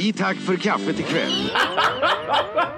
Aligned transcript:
I 0.00 0.12
tack 0.12 0.36
för 0.36 0.56
kaffet 0.56 1.00
ikväll. 1.00 1.50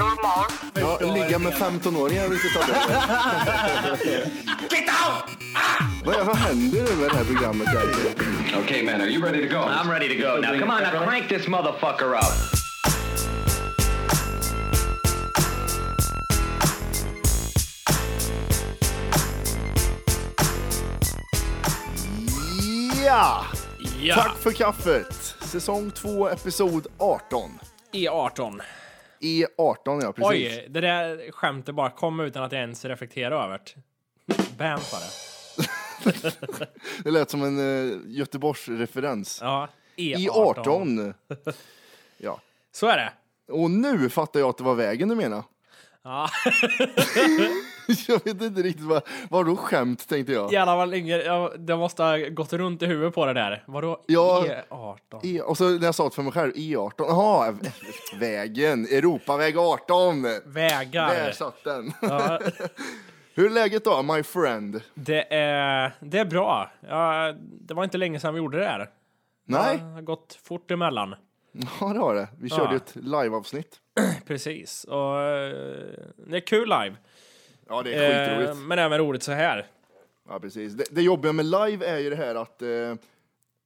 Normalt. 0.00 0.54
ja, 0.74 1.14
ligga 1.14 1.38
med 1.38 1.52
15-åringar 1.52 2.24
är 2.24 2.28
riktigt 2.28 2.52
Get 4.70 4.88
out! 4.88 5.24
Vad, 6.04 6.26
vad 6.26 6.36
händer 6.36 6.82
nu 6.82 6.96
med 6.96 7.10
det 7.10 7.16
här 7.16 7.24
programmet 7.24 7.68
egentligen? 7.68 8.64
Okay, 8.64 8.82
man, 8.82 9.00
are 9.00 9.08
you 9.08 9.24
ready 9.24 9.48
to 9.48 9.54
go? 9.54 9.60
I'm 9.60 9.90
ready 9.90 10.08
to 10.08 10.28
go. 10.28 10.40
Now, 10.40 10.58
come 10.60 10.72
on, 10.72 10.82
now 10.82 11.04
crank 11.04 11.28
this 11.28 11.48
motherfucker 11.48 12.14
up. 12.14 12.60
Ja! 23.04 23.46
Ja, 24.02 24.14
Tack 24.14 24.36
för 24.36 24.52
kaffet! 24.52 25.34
Säsong 25.40 25.90
2, 25.90 26.28
episod 26.28 26.86
18. 26.98 27.50
E18. 27.92 28.60
E18, 29.20 30.02
ja 30.02 30.12
precis. 30.12 30.58
Oj, 30.58 30.66
det 30.68 30.80
där 30.80 31.32
skämtet 31.32 31.74
bara 31.74 31.90
kom 31.90 32.20
utan 32.20 32.42
att 32.42 32.52
jag 32.52 32.60
ens 32.60 32.84
reflekterade 32.84 33.36
över 33.36 33.60
det. 33.64 34.58
Bam 34.58 34.80
det. 34.80 35.66
Det 37.04 37.10
lät 37.10 37.30
som 37.30 37.42
en 37.42 37.58
uh, 37.58 38.00
Göteborgsreferens. 38.06 39.38
Ja, 39.42 39.68
E18. 39.96 40.28
E18. 40.28 41.14
Ja. 42.18 42.40
Så 42.72 42.86
är 42.86 42.96
det. 42.96 43.12
Och 43.52 43.70
nu 43.70 44.10
fattar 44.10 44.40
jag 44.40 44.48
att 44.48 44.58
det 44.58 44.64
var 44.64 44.74
vägen 44.74 45.08
du 45.08 45.14
menar. 45.14 45.44
Ja, 46.02 46.28
Jag 48.08 48.24
vet 48.24 48.42
inte 48.42 48.62
riktigt 48.62 48.84
vad, 48.86 49.02
vad 49.30 49.46
då 49.46 49.56
skämt 49.56 50.08
tänkte 50.08 50.32
jag. 50.32 50.66
vad 50.76 50.88
länge, 50.88 51.16
ja, 51.16 51.52
det 51.58 51.76
måste 51.76 52.02
ha 52.02 52.16
gått 52.16 52.52
runt 52.52 52.82
i 52.82 52.86
huvudet 52.86 53.14
på 53.14 53.26
det 53.26 53.32
där. 53.32 53.62
Vadå 53.66 54.02
Ja. 54.06 54.44
E18? 54.70 55.20
E, 55.22 55.40
och 55.40 55.56
så 55.56 55.68
när 55.70 55.84
jag 55.84 55.94
sa 55.94 56.04
det 56.04 56.14
för 56.14 56.22
mig 56.22 56.32
själv, 56.32 56.52
E18, 56.52 56.92
jaha, 56.98 57.54
vägen, 58.20 58.84
Europaväg 58.84 59.58
18. 59.58 60.22
Där 60.22 60.40
Vägar. 60.48 61.30
satt 61.32 61.64
den. 61.64 61.92
Ja, 62.02 62.40
Hur 63.34 63.46
är 63.46 63.50
läget 63.50 63.84
då, 63.84 64.02
my 64.02 64.22
friend? 64.22 64.80
det, 64.94 65.34
är, 65.34 65.92
det 66.00 66.18
är 66.18 66.24
bra. 66.24 66.70
Ja, 66.88 67.34
det 67.60 67.74
var 67.74 67.84
inte 67.84 67.98
länge 67.98 68.20
sedan 68.20 68.34
vi 68.34 68.38
gjorde 68.40 68.58
det 68.58 68.64
här. 68.66 68.88
Nej, 69.46 69.76
Det 69.78 69.84
har 69.84 70.02
gått 70.02 70.38
fort 70.42 70.70
emellan. 70.70 71.14
ja 71.80 71.86
det 71.92 71.98
har 71.98 72.14
det. 72.14 72.28
Vi 72.38 72.48
körde 72.50 72.62
Ja. 72.70 72.76
ett 72.76 72.92
liveavsnitt. 72.96 73.76
Precis. 74.26 74.84
Och 74.84 75.20
eh, 75.22 75.52
det 76.28 76.36
är 76.36 76.46
kul 76.46 76.68
live. 76.68 76.96
Ja, 77.70 77.82
det 77.82 77.94
är 77.94 78.20
Eh, 78.30 78.38
skitroligt. 78.38 78.66
men 78.68 78.78
även 78.78 78.98
roligt 78.98 79.22
så 79.22 79.32
här. 79.32 79.66
Ja, 80.28 80.38
precis. 80.40 80.72
Det, 80.72 80.84
det 80.90 81.02
jobbiga 81.02 81.32
med 81.32 81.44
live 81.46 81.86
är 81.86 81.98
ju 81.98 82.10
det 82.10 82.16
här 82.16 82.34
att, 82.34 82.62
eh, 82.62 82.68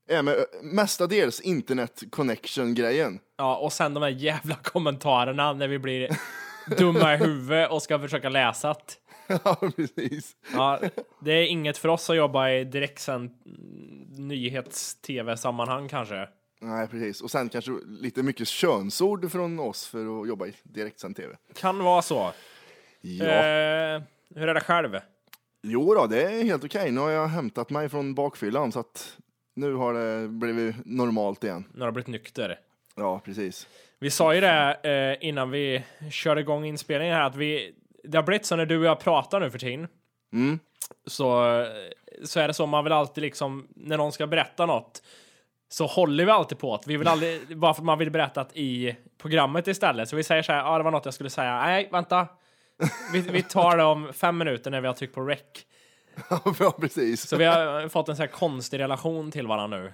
är 0.08 0.22
med, 0.22 0.44
mestadels 0.62 1.40
internet 1.40 2.02
connection-grejen. 2.10 3.18
Ja, 3.36 3.56
och 3.56 3.72
sen 3.72 3.94
de 3.94 4.02
här 4.02 4.10
jävla 4.10 4.54
kommentarerna 4.54 5.52
när 5.52 5.68
vi 5.68 5.78
blir 5.78 6.08
dumma 6.78 7.14
i 7.14 7.16
huvudet 7.16 7.70
och 7.70 7.82
ska 7.82 7.98
försöka 7.98 8.28
läsa 8.28 8.70
att 8.70 8.98
Ja, 9.44 9.56
precis. 9.76 10.36
Ja, 10.52 10.80
det 11.20 11.32
är 11.32 11.46
inget 11.46 11.78
för 11.78 11.88
oss 11.88 12.10
att 12.10 12.16
jobba 12.16 12.50
i 12.50 12.64
direktsänd 12.64 13.30
nyhets-tv-sammanhang 14.18 15.88
kanske. 15.88 16.28
Nej, 16.60 16.88
precis. 16.88 17.20
Och 17.20 17.30
sen 17.30 17.48
kanske 17.48 17.70
lite 17.86 18.22
mycket 18.22 18.48
könsord 18.48 19.32
från 19.32 19.60
oss 19.60 19.86
för 19.86 20.22
att 20.22 20.28
jobba 20.28 20.46
i 20.46 20.54
direktsänd 20.62 21.16
tv. 21.16 21.36
Kan 21.54 21.78
vara 21.78 22.02
så. 22.02 22.32
Ja. 23.04 23.24
Eh, 23.24 24.02
hur 24.34 24.48
är 24.48 24.54
det 24.54 24.60
själv? 24.60 25.00
Jo 25.62 25.94
då, 25.94 26.06
det 26.06 26.22
är 26.22 26.44
helt 26.44 26.64
okej. 26.64 26.90
Nu 26.90 27.00
har 27.00 27.10
jag 27.10 27.26
hämtat 27.26 27.70
mig 27.70 27.88
från 27.88 28.14
bakfyllan 28.14 28.72
så 28.72 28.80
att 28.80 29.16
nu 29.54 29.74
har 29.74 29.94
det 29.94 30.28
blivit 30.28 30.76
normalt 30.84 31.44
igen. 31.44 31.64
Du 31.74 31.82
har 31.82 31.90
blivit 31.90 32.06
nykter? 32.06 32.58
Ja, 32.96 33.20
precis. 33.24 33.68
Vi 33.98 34.10
sa 34.10 34.34
ju 34.34 34.40
det 34.40 34.76
eh, 34.82 35.28
innan 35.28 35.50
vi 35.50 35.84
körde 36.10 36.40
igång 36.40 36.64
inspelningen 36.64 37.14
här 37.14 37.22
att 37.22 37.36
vi, 37.36 37.74
det 38.04 38.18
har 38.18 38.22
blivit 38.22 38.46
så 38.46 38.56
när 38.56 38.66
du 38.66 38.78
och 38.78 38.84
jag 38.84 39.00
pratar 39.00 39.40
nu 39.40 39.50
för 39.50 39.58
tiden. 39.58 39.88
Mm. 40.32 40.58
Så, 41.06 41.44
så 42.24 42.40
är 42.40 42.48
det 42.48 42.54
så, 42.54 42.66
man 42.66 42.84
vill 42.84 42.92
alltid 42.92 43.22
liksom, 43.22 43.68
när 43.76 43.96
någon 43.96 44.12
ska 44.12 44.26
berätta 44.26 44.66
något 44.66 45.02
så 45.68 45.86
håller 45.86 46.24
vi 46.24 46.30
alltid 46.30 46.58
på 46.58 46.74
att 46.74 46.86
vi 46.86 46.96
vill 46.96 47.08
aldrig, 47.08 47.58
bara 47.58 47.74
för 47.74 47.82
att 47.82 47.86
man 47.86 47.98
vill 47.98 48.10
berätta 48.10 48.40
att 48.40 48.56
i 48.56 48.96
programmet 49.18 49.68
istället. 49.68 50.08
Så 50.08 50.16
vi 50.16 50.22
säger 50.22 50.42
så 50.42 50.52
här, 50.52 50.58
ja 50.58 50.68
ah, 50.68 50.78
det 50.78 50.84
var 50.84 50.90
något 50.90 51.04
jag 51.04 51.14
skulle 51.14 51.30
säga, 51.30 51.60
nej 51.60 51.88
vänta. 51.92 52.28
Vi, 53.12 53.20
vi 53.20 53.42
tar 53.42 53.76
det 53.76 53.84
om 53.84 54.12
fem 54.12 54.38
minuter 54.38 54.70
när 54.70 54.80
vi 54.80 54.86
har 54.86 54.94
tryckt 54.94 55.14
på 55.14 55.20
rec. 55.20 55.40
ja, 56.60 56.70
precis. 56.80 57.28
Så 57.28 57.36
vi 57.36 57.44
har 57.44 57.88
fått 57.88 58.08
en 58.08 58.16
så 58.16 58.22
här 58.22 58.28
konstig 58.28 58.78
relation 58.78 59.30
till 59.30 59.46
varandra 59.46 59.78
nu. 59.78 59.92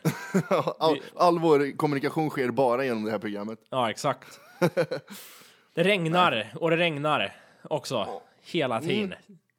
All, 0.78 1.00
all 1.16 1.38
vår 1.38 1.76
kommunikation 1.76 2.30
sker 2.30 2.50
bara 2.50 2.84
genom 2.84 3.04
det 3.04 3.10
här 3.10 3.18
programmet. 3.18 3.58
Ja, 3.70 3.90
exakt. 3.90 4.40
Det 5.74 5.82
regnar 5.82 6.46
och 6.54 6.70
det 6.70 6.76
regnar 6.76 7.32
också 7.62 8.20
hela 8.44 8.80
tiden. 8.80 9.14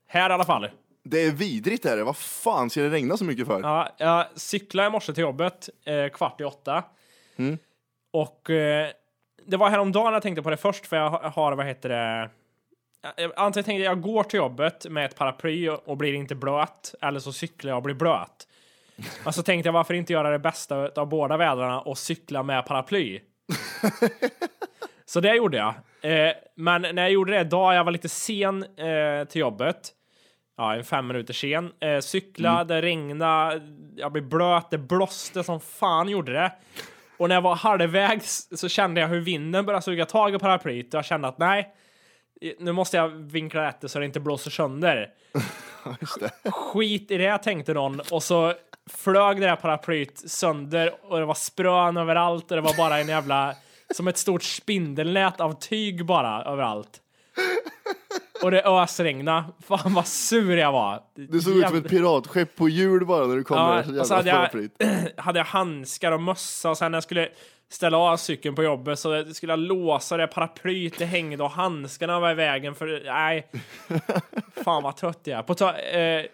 Här 0.07 0.29
i 0.29 0.33
alla 0.33 0.43
fall. 0.45 0.69
Det 1.03 1.17
är 1.25 1.31
vidrigt 1.31 1.85
är 1.85 1.97
det. 1.97 2.03
Vad 2.03 2.17
fan 2.17 2.69
ska 2.69 2.81
det 2.81 2.89
regna 2.89 3.17
så 3.17 3.25
mycket 3.25 3.47
för? 3.47 3.59
Ja, 3.61 3.95
jag 3.97 4.25
cyklade 4.35 4.87
i 4.87 4.91
morse 4.91 5.13
till 5.13 5.21
jobbet 5.21 5.69
eh, 5.85 6.07
kvart 6.13 6.41
i 6.41 6.43
åtta. 6.43 6.83
Och 8.13 8.49
eh, 8.49 8.87
det 9.45 9.57
var 9.57 9.69
häromdagen 9.69 10.13
jag 10.13 10.21
tänkte 10.21 10.41
på 10.41 10.49
det 10.49 10.57
först 10.57 10.85
för 10.85 10.97
jag 10.97 11.09
har- 11.09 11.55
vad 11.55 11.65
heter 11.65 11.89
det, 11.89 12.29
antingen 13.35 13.63
tänkte 13.65 13.83
jag 13.83 14.01
går 14.01 14.23
till 14.23 14.37
jobbet 14.37 14.85
med 14.89 15.05
ett 15.05 15.15
paraply 15.15 15.69
och, 15.69 15.97
blir 15.97 16.13
inte 16.13 16.35
blöt 16.35 16.95
eller 17.01 17.19
så 17.19 17.33
cyklar 17.33 17.71
jag 17.71 17.77
och 17.77 17.83
blir 17.83 17.95
blöt. 17.95 18.47
Och 19.25 19.35
så 19.35 19.43
tänkte 19.43 19.67
jag 19.67 19.73
varför 19.73 19.93
inte 19.93 20.13
göra 20.13 20.29
det 20.29 20.39
bästa 20.39 20.89
av 20.95 21.09
båda 21.09 21.37
vädrarna 21.37 21.81
och 21.81 21.97
cykla 21.97 22.43
med 22.43 22.65
paraply. 22.65 23.19
så 25.05 25.19
det 25.19 25.35
gjorde 25.35 25.57
jag. 25.57 25.73
Eh, 26.01 26.33
men 26.55 26.81
när 26.81 27.01
jag 27.01 27.11
gjorde 27.11 27.31
det 27.31 27.41
idag, 27.41 27.75
jag 27.75 27.83
var 27.83 27.91
lite 27.91 28.09
sen 28.09 28.63
eh, 28.63 29.27
till 29.27 29.41
jobbet. 29.41 29.91
Ja, 30.57 30.75
en 30.75 30.83
fem 30.83 31.07
minuter 31.07 31.33
sen. 31.33 31.71
Eh, 31.79 31.99
cykla, 31.99 32.63
det 32.63 32.81
regnade, 32.81 33.61
jag 33.95 34.11
blev 34.11 34.29
blöt, 34.29 34.71
det 34.71 34.77
blåste 34.77 35.43
som 35.43 35.59
fan 35.59 36.09
gjorde 36.09 36.33
det. 36.33 36.51
Och 37.17 37.27
när 37.27 37.35
jag 37.35 37.41
var 37.41 37.55
halvvägs 37.55 38.47
så 38.51 38.69
kände 38.69 39.01
jag 39.01 39.07
hur 39.07 39.19
vinden 39.19 39.65
började 39.65 39.83
suga 39.83 40.05
tag 40.05 40.35
i 40.35 40.39
paraplyet 40.39 40.93
och 40.93 40.97
jag 40.97 41.05
kände 41.05 41.27
att 41.27 41.37
nej, 41.37 41.73
nu 42.59 42.71
måste 42.71 42.97
jag 42.97 43.09
vinkla 43.09 43.67
rätt 43.67 43.81
det 43.81 43.89
så 43.89 43.99
det 43.99 44.05
inte 44.05 44.19
blåser 44.19 44.51
sönder. 44.51 45.09
Skit 46.51 47.11
i 47.11 47.17
det 47.17 47.37
tänkte 47.37 47.73
någon 47.73 48.01
och 48.11 48.23
så 48.23 48.53
flög 48.89 49.41
det 49.41 49.47
där 49.47 49.55
paraplyet 49.55 50.29
sönder 50.29 50.93
och 51.03 51.19
det 51.19 51.25
var 51.25 51.33
sprön 51.33 51.97
överallt 51.97 52.51
och 52.51 52.57
det 52.57 52.61
var 52.61 52.77
bara 52.77 52.99
en 52.99 53.07
jävla 53.07 53.55
som 53.95 54.07
ett 54.07 54.17
stort 54.17 54.43
spindelnät 54.43 55.41
av 55.41 55.59
tyg 55.59 56.05
bara 56.05 56.43
överallt. 56.43 57.01
Och 58.43 58.51
det 58.51 58.63
ösregnade. 58.65 59.43
Fan 59.67 59.93
vad 59.93 60.07
sur 60.07 60.57
jag 60.57 60.71
var. 60.71 61.03
Du 61.15 61.41
såg 61.41 61.57
ut 61.57 61.67
som 61.67 61.77
ett 61.77 61.89
piratskepp 61.89 62.55
på 62.55 62.69
hjul 62.69 63.05
bara 63.05 63.27
när 63.27 63.35
du 63.35 63.43
kom 63.43 63.57
Ja. 63.57 63.83
Så 63.83 63.99
och 63.99 64.07
så 64.07 64.13
jävla 64.13 64.15
hade 64.15 64.29
jag- 64.29 64.37
paraplyt. 64.37 64.71
hade 65.17 65.39
jag 65.39 65.45
handskar 65.45 66.11
och 66.11 66.21
mössa 66.21 66.69
och 66.69 66.77
sen 66.77 66.91
när 66.91 66.95
jag 66.95 67.03
skulle 67.03 67.29
ställa 67.71 67.97
av 67.97 68.17
cykeln 68.17 68.55
på 68.55 68.63
jobbet 68.63 68.99
så 68.99 69.33
skulle 69.33 69.51
jag 69.51 69.59
låsa 69.59 70.17
det 70.17 70.27
paraplyet 70.27 70.97
det 70.97 71.05
hängde 71.05 71.43
och 71.43 71.51
handskarna 71.51 72.19
var 72.19 72.31
i 72.31 72.33
vägen 72.33 72.75
för 72.75 73.01
nej. 73.05 73.47
Fan 74.63 74.83
vad 74.83 74.97
trött 74.97 75.19
jag 75.23 75.39
är. 75.39 75.43
På, 75.43 75.55
ta, 75.55 75.73
eh, 75.77 76.25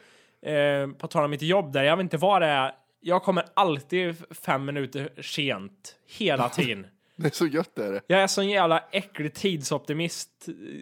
eh, 0.53 0.87
på 0.87 1.07
tal 1.07 1.23
om 1.23 1.31
mitt 1.31 1.41
jobb 1.41 1.73
där, 1.73 1.83
jag 1.83 1.97
vet 1.97 2.03
inte 2.03 2.17
vad 2.17 2.41
det 2.41 2.47
är. 2.47 2.71
Jag 2.99 3.23
kommer 3.23 3.45
alltid 3.53 4.15
fem 4.45 4.65
minuter 4.65 5.09
sent. 5.21 5.95
Hela 6.17 6.49
tiden. 6.49 6.87
Det 7.19 7.27
är 7.27 7.31
så 7.31 7.47
gött 7.47 7.75
det 7.75 7.85
är 7.85 7.91
det. 7.91 8.01
Jag 8.07 8.19
är 8.21 8.27
sån 8.27 8.49
jävla 8.49 8.83
äcklig 8.91 9.33
tidsoptimist. 9.33 10.29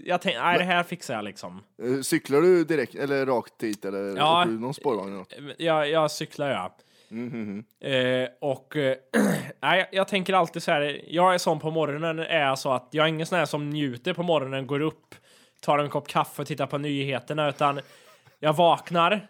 Jag 0.06 0.22
tänkte, 0.22 0.42
nej 0.44 0.58
det 0.58 0.64
här 0.64 0.84
fixar 0.84 1.14
jag 1.14 1.26
liksom. 1.26 1.64
Eh, 1.84 2.02
Cyklar 2.02 2.42
du 2.42 2.64
direkt 2.64 2.96
eller 2.96 3.26
rakt 3.26 3.60
dit 3.60 3.86
eller 3.86 4.18
Ja. 4.18 4.42
åker 4.42 4.52
du 4.52 4.60
någon 4.60 4.74
spårvagn? 4.74 5.26
Jag, 5.58 5.90
jag 5.90 6.12
cyklar 6.12 6.50
ja. 6.50 6.76
Eh, 7.82 8.30
och 8.42 8.76
eh, 8.78 8.96
jag- 9.62 9.88
jag 9.92 10.08
tänker 10.08 10.34
alltid 10.34 10.64
så 10.64 10.72
här. 10.72 11.02
Jag 11.08 11.34
är 11.34 11.38
sån 11.38 11.60
på 11.60 11.72
morgonen 11.72 12.20
är 12.20 12.42
jag 12.42 12.60
så 12.60 12.72
att 12.74 12.88
jag 12.92 13.04
är 13.04 13.10
ingen 13.10 13.26
sån 13.26 13.38
här 13.40 13.46
som 13.46 13.70
njuter 13.70 14.14
på 14.14 14.24
morgonen, 14.24 14.68
går 14.68 14.80
upp, 14.80 15.16
tar 15.62 15.80
en 15.80 15.90
kopp 15.90 16.08
kaffe 16.08 16.42
och 16.42 16.48
tittar 16.48 16.66
på 16.68 16.78
nyheterna, 16.78 17.50
utan 17.50 17.80
jag 18.40 18.54
vaknar, 18.54 19.28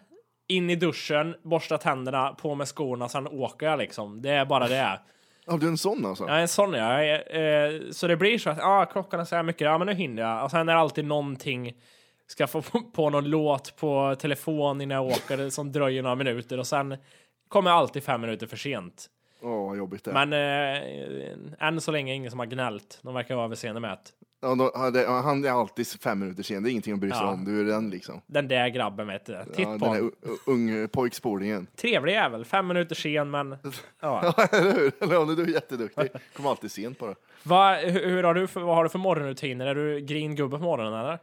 in 0.48 0.70
i 0.70 0.76
duschen, 0.76 1.36
borstar 1.42 1.78
tänderna, 1.78 2.32
på 2.32 2.54
med 2.54 2.68
skorna, 2.68 3.08
sen 3.08 3.26
åker 3.28 3.66
jag 3.66 3.78
liksom. 3.78 4.22
Det 4.22 4.30
är 4.30 4.44
bara 4.44 4.68
det. 4.68 5.00
Ja, 5.46 5.56
du 5.56 5.66
är 5.66 5.70
en 5.70 5.78
sån 5.78 6.06
alltså? 6.06 6.24
Är 6.24 6.38
en 6.38 6.48
sån 6.48 6.72
ja. 6.72 7.02
Eh, 7.02 7.70
så 7.90 8.06
det 8.06 8.16
blir 8.16 8.38
så 8.38 8.50
att 8.50 8.58
ah, 8.62 8.84
klockan 8.84 9.20
är 9.20 9.24
så 9.24 9.36
här 9.36 9.42
mycket, 9.42 9.60
ja 9.60 9.78
men 9.78 9.86
nu 9.86 9.94
hinner 9.94 10.22
jag. 10.22 10.44
Och 10.44 10.50
sen 10.50 10.68
är 10.68 10.72
det 10.74 10.78
alltid 10.80 11.04
någonting, 11.04 11.74
ska 12.26 12.46
få 12.46 12.62
på 12.94 13.10
någon 13.10 13.24
låt 13.30 13.76
på 13.76 14.16
telefon 14.18 14.80
innan 14.80 14.94
jag 14.96 15.06
åker 15.06 15.50
som 15.50 15.72
dröjer 15.72 16.02
några 16.02 16.14
minuter 16.16 16.58
och 16.58 16.66
sen 16.66 16.96
kommer 17.48 17.70
alltid 17.70 18.02
fem 18.04 18.20
minuter 18.20 18.46
för 18.46 18.56
sent. 18.56 19.06
Åh, 19.40 19.66
vad 19.68 19.76
jobbigt 19.76 20.04
det 20.04 20.10
är. 20.10 20.26
Men 20.26 20.32
eh, 21.60 21.68
än 21.68 21.80
så 21.80 21.92
länge 21.92 22.14
ingen 22.14 22.30
som 22.30 22.38
har 22.38 22.46
gnällt. 22.46 22.98
De 23.02 23.14
verkar 23.14 23.34
vara 23.34 23.44
överseende 23.44 23.80
med 23.80 23.92
att 23.92 24.12
Ja, 24.40 24.54
då, 24.54 24.72
han 25.24 25.44
är 25.44 25.50
alltid 25.50 25.86
fem 26.00 26.18
minuter 26.18 26.42
sen, 26.42 26.62
det 26.62 26.68
är 26.68 26.70
ingenting 26.70 26.94
att 26.94 27.00
bry 27.00 27.10
sig 27.10 27.18
Ja. 27.22 27.32
om. 27.32 27.44
Du 27.44 27.60
är 27.60 27.64
den 27.64 27.90
liksom. 27.90 28.20
den 28.26 28.48
där 28.48 28.68
grabben 28.68 29.06
vet 29.06 29.26
du. 29.26 29.44
Titt 29.44 29.58
Ja, 29.58 29.64
på 29.64 29.70
den 29.84 29.94
här 29.94 29.94
honom. 30.00 30.12
u- 30.22 30.36
ung 30.46 30.88
pojkspolningen. 30.88 31.66
Trevlig 31.76 32.12
jävel, 32.12 32.44
fem 32.44 32.66
minuter 32.66 32.94
sen 32.94 33.30
men... 33.30 33.56
Ja. 34.00 34.34
Ja, 34.38 34.46
eller 34.50 34.72
hur? 34.72 35.36
Du 35.36 35.42
är 35.42 35.46
jätteduktig. 35.48 36.08
Kommer 36.36 36.50
alltid 36.50 36.70
sent 36.70 36.98
bara. 36.98 37.14
vad, 37.42 37.76
hur, 37.78 38.06
hur 38.06 38.22
har 38.22 38.34
du 38.34 38.46
vad 38.54 38.76
har 38.76 38.82
du 38.84 38.88
för 38.90 38.98
morgonrutiner? 38.98 39.66
Är 39.66 39.74
du 39.74 40.00
gringubbe 40.00 40.58
på 40.58 40.64
morgonen 40.64 41.00
eller? 41.00 41.18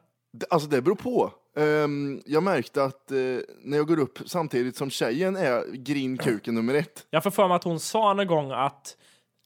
Alltså 0.50 0.70
det 0.70 0.82
beror 0.82 0.96
på. 0.96 1.32
Um, 1.56 2.22
jag 2.26 2.44
märkte 2.44 2.84
att 2.84 3.12
uh, 3.12 3.40
när 3.62 3.78
jag 3.78 3.88
går 3.88 4.00
upp 4.00 4.20
samtidigt 4.26 4.76
som 4.76 4.90
tjejen 4.90 5.36
är 5.36 5.64
grinkuken 5.74 6.56
nummer 6.56 6.74
ett. 6.74 7.08
Jag 7.10 7.24
får 7.24 7.32
för 7.32 7.48
mig 7.48 7.56
att 7.56 7.64
hon 7.64 7.80
sa 7.80 8.14
någon 8.14 8.28
gång 8.28 8.52
att 8.52 8.98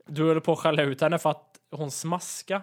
du 0.08 0.24
höll 0.24 0.42
på 0.42 0.54
att 0.54 0.60
skälla 0.60 0.84
ut 0.84 1.02
henne 1.02 1.20
för 1.20 1.30
att 1.30 1.56
hon 1.72 1.92
smaska 1.92 2.62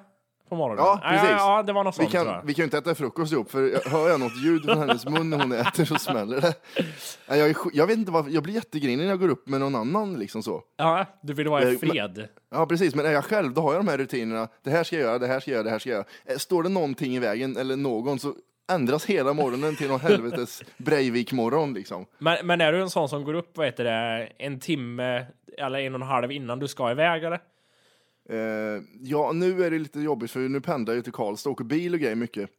på 0.49 0.57
morgonen. 0.57 0.85
Ja, 0.85 1.01
precis. 1.11 1.31
Ja, 1.31 1.57
ja, 1.57 1.63
det 1.63 1.73
var 1.73 1.85
något 1.85 1.95
Vi 1.95 1.97
sånt 2.03 2.11
tror 2.11 2.25
kan, 2.25 2.33
jag. 2.33 2.43
vi 2.45 2.55
kan 2.55 2.63
ju 2.63 2.65
inte 2.65 2.79
äta 2.79 2.95
frukost 2.95 3.33
ihop 3.33 3.51
för 3.51 3.91
hör 3.91 4.09
jag 4.11 4.21
något 4.21 4.37
ljud 4.45 4.65
från 4.65 4.79
hennes 4.79 5.07
mun 5.07 5.31
när 5.31 5.39
hon 5.39 5.53
äter 5.53 5.85
så 5.85 5.95
smäller 5.95 6.41
det. 6.41 6.55
Nej, 7.29 7.39
Jag, 7.39 7.49
är, 7.51 7.55
sj- 7.55 7.71
jag 7.73 7.87
vet 7.87 7.99
inte 7.99 8.13
varför, 8.13 8.31
jag 8.31 8.43
blir 8.43 8.55
jättegrinig 8.55 8.99
när 8.99 9.11
jag 9.11 9.21
går 9.21 9.29
upp 9.29 9.49
med 9.49 9.61
någon 9.61 9.75
annan 9.75 10.15
liksom 10.19 10.43
så. 10.43 10.63
Ja, 10.77 11.07
du 11.23 11.35
vill 11.35 11.49
vara 11.49 11.63
i 11.63 11.65
Eh, 11.65 11.71
men- 11.81 11.91
fred. 11.91 12.29
Ja 12.51 12.67
precis, 12.67 12.95
men 12.95 13.07
är 13.07 13.11
jag 13.11 13.25
själv 13.25 13.53
då 13.55 13.61
har 13.63 13.73
jag 13.75 13.85
de 13.85 13.91
här 13.91 13.99
rutinerna. 13.99 14.49
Det 14.63 14.71
här 14.71 14.85
ska 14.85 14.97
jag 14.97 15.03
göra, 15.03 15.19
det 15.19 15.27
här 15.27 15.41
ska 15.41 15.51
jag 15.51 15.55
göra, 15.57 15.65
det 15.65 15.71
här 15.71 15.79
ska 15.79 15.91
jag 15.91 15.97
göra. 15.97 16.07
Eh, 16.25 16.37
Står 16.37 16.63
det 16.63 16.69
någonting 16.69 17.17
i 17.17 17.19
vägen 17.19 17.57
eller 17.57 17.77
någon 17.77 18.19
så 18.19 18.35
ändras 18.73 19.05
hela 19.07 19.33
morgonen 19.33 19.77
till 19.77 19.89
någon 19.89 20.01
helvetes 20.01 20.63
Breivik-morgon 20.77 21.75
liksom. 21.75 22.07
Men, 22.19 22.47
men 22.47 22.61
är 22.61 22.73
du 22.73 22.83
en 22.83 22.91
sån 22.91 23.09
som 23.09 23.25
går 23.25 23.35
upp 23.35 23.57
vad 23.57 23.67
heter 23.67 23.85
det, 23.85 24.29
en 24.39 24.61
timme 24.61 25.27
eller 25.59 25.79
en 25.79 25.95
och 25.95 26.01
en 26.01 26.07
halv 26.07 26.33
innan 26.33 26.59
du 26.59 26.69
ska 26.69 26.91
iväg 26.91 27.25
eller? 27.25 27.41
Eh, 28.29 28.83
ja, 29.01 29.33
nu 29.33 29.65
är 29.65 29.71
det 29.71 29.79
lite 29.79 30.01
jobbigt 30.01 30.31
för 30.31 30.41
nu 30.41 30.61
pendlar 30.61 30.95
jag 30.95 31.05
till 31.05 31.13
Karlstad 31.13 31.49
och 31.51 31.53
åker 31.53 31.65
bil 31.65 31.95
och 31.95 32.01
grejer 32.01 32.15
mycket. 32.15 32.51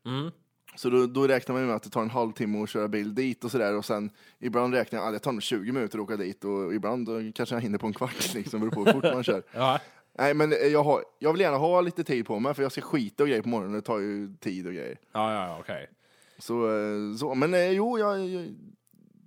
Så 0.75 0.89
då, 0.89 1.05
då 1.07 1.27
räknar 1.27 1.55
man 1.55 1.65
med 1.65 1.75
att 1.75 1.83
det 1.83 1.89
tar 1.89 2.01
en 2.01 2.09
halvtimme 2.09 2.63
att 2.63 2.69
köra 2.69 2.87
bil 2.87 3.15
dit 3.15 3.43
och 3.43 3.51
sådär 3.51 3.77
och 3.77 3.85
sen 3.85 4.09
ibland 4.39 4.73
räknar 4.73 4.99
jag 4.99 5.07
att 5.07 5.13
det 5.13 5.19
tar 5.19 5.31
nog 5.31 5.41
20 5.43 5.71
minuter 5.71 5.97
att 5.97 6.03
åka 6.03 6.17
dit 6.17 6.43
och 6.43 6.73
ibland 6.73 7.05
då 7.05 7.31
kanske 7.35 7.55
jag 7.55 7.61
hinner 7.61 7.77
på 7.77 7.87
en 7.87 7.93
kvart 7.93 8.33
liksom, 8.33 8.59
beror 8.59 8.71
på 8.71 8.83
hur 8.83 8.93
fort 8.93 9.03
man 9.03 9.23
kör. 9.23 9.43
Ja. 9.53 9.79
Nej, 10.17 10.33
men 10.33 10.51
eh, 10.51 10.57
jag, 10.57 10.83
har, 10.83 11.03
jag 11.19 11.31
vill 11.31 11.41
gärna 11.41 11.57
ha 11.57 11.81
lite 11.81 12.03
tid 12.03 12.25
på 12.25 12.39
mig 12.39 12.53
för 12.53 12.63
jag 12.63 12.71
ska 12.71 12.81
skita 12.81 13.23
och 13.23 13.29
grejer 13.29 13.41
på 13.41 13.49
morgonen, 13.49 13.73
det 13.73 13.81
tar 13.81 13.99
ju 13.99 14.35
tid 14.39 14.67
och 14.67 14.73
grejer. 14.73 14.97
Ja, 15.13 15.33
ja, 15.33 15.57
okej. 15.59 15.89
Så, 16.37 16.65
eh, 16.65 17.15
så 17.17 17.35
men 17.35 17.53
eh, 17.53 17.71
jo, 17.71 17.99
jag, 17.99 18.19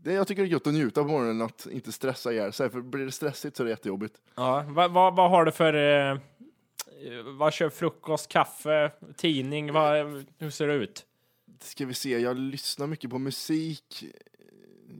det, 0.09 0.15
jag 0.15 0.27
tycker 0.29 0.43
det 0.43 0.49
är 0.49 0.51
gött 0.53 0.67
att 0.67 0.75
njuta 0.75 1.03
på 1.03 1.09
morgonen, 1.09 1.43
att 1.43 1.67
inte 1.71 1.93
stressa 1.93 2.33
ihjäl 2.33 2.53
sig, 2.53 2.71
för 2.71 2.81
blir 2.81 3.05
det 3.05 3.13
stressigt 3.13 3.57
så 3.57 3.63
är 3.63 3.65
det 3.65 3.71
jättejobbigt. 3.71 4.15
Ja, 4.35 4.65
vad, 4.69 4.91
vad, 4.91 5.17
vad 5.17 5.31
har 5.31 5.45
du 5.45 5.53
för... 5.53 5.75
Eh, 6.11 6.19
vad 7.39 7.53
kör 7.53 7.71
frukost, 7.71 8.29
kaffe, 8.29 8.91
tidning? 9.17 9.73
Vad, 9.73 10.25
hur 10.39 10.51
ser 10.51 10.67
det 10.67 10.75
ut? 10.75 11.05
Ska 11.61 11.87
vi 11.87 11.95
se, 11.95 12.19
jag 12.19 12.37
lyssnar 12.39 12.87
mycket 12.87 13.11
på 13.11 13.19
musik. 13.19 14.05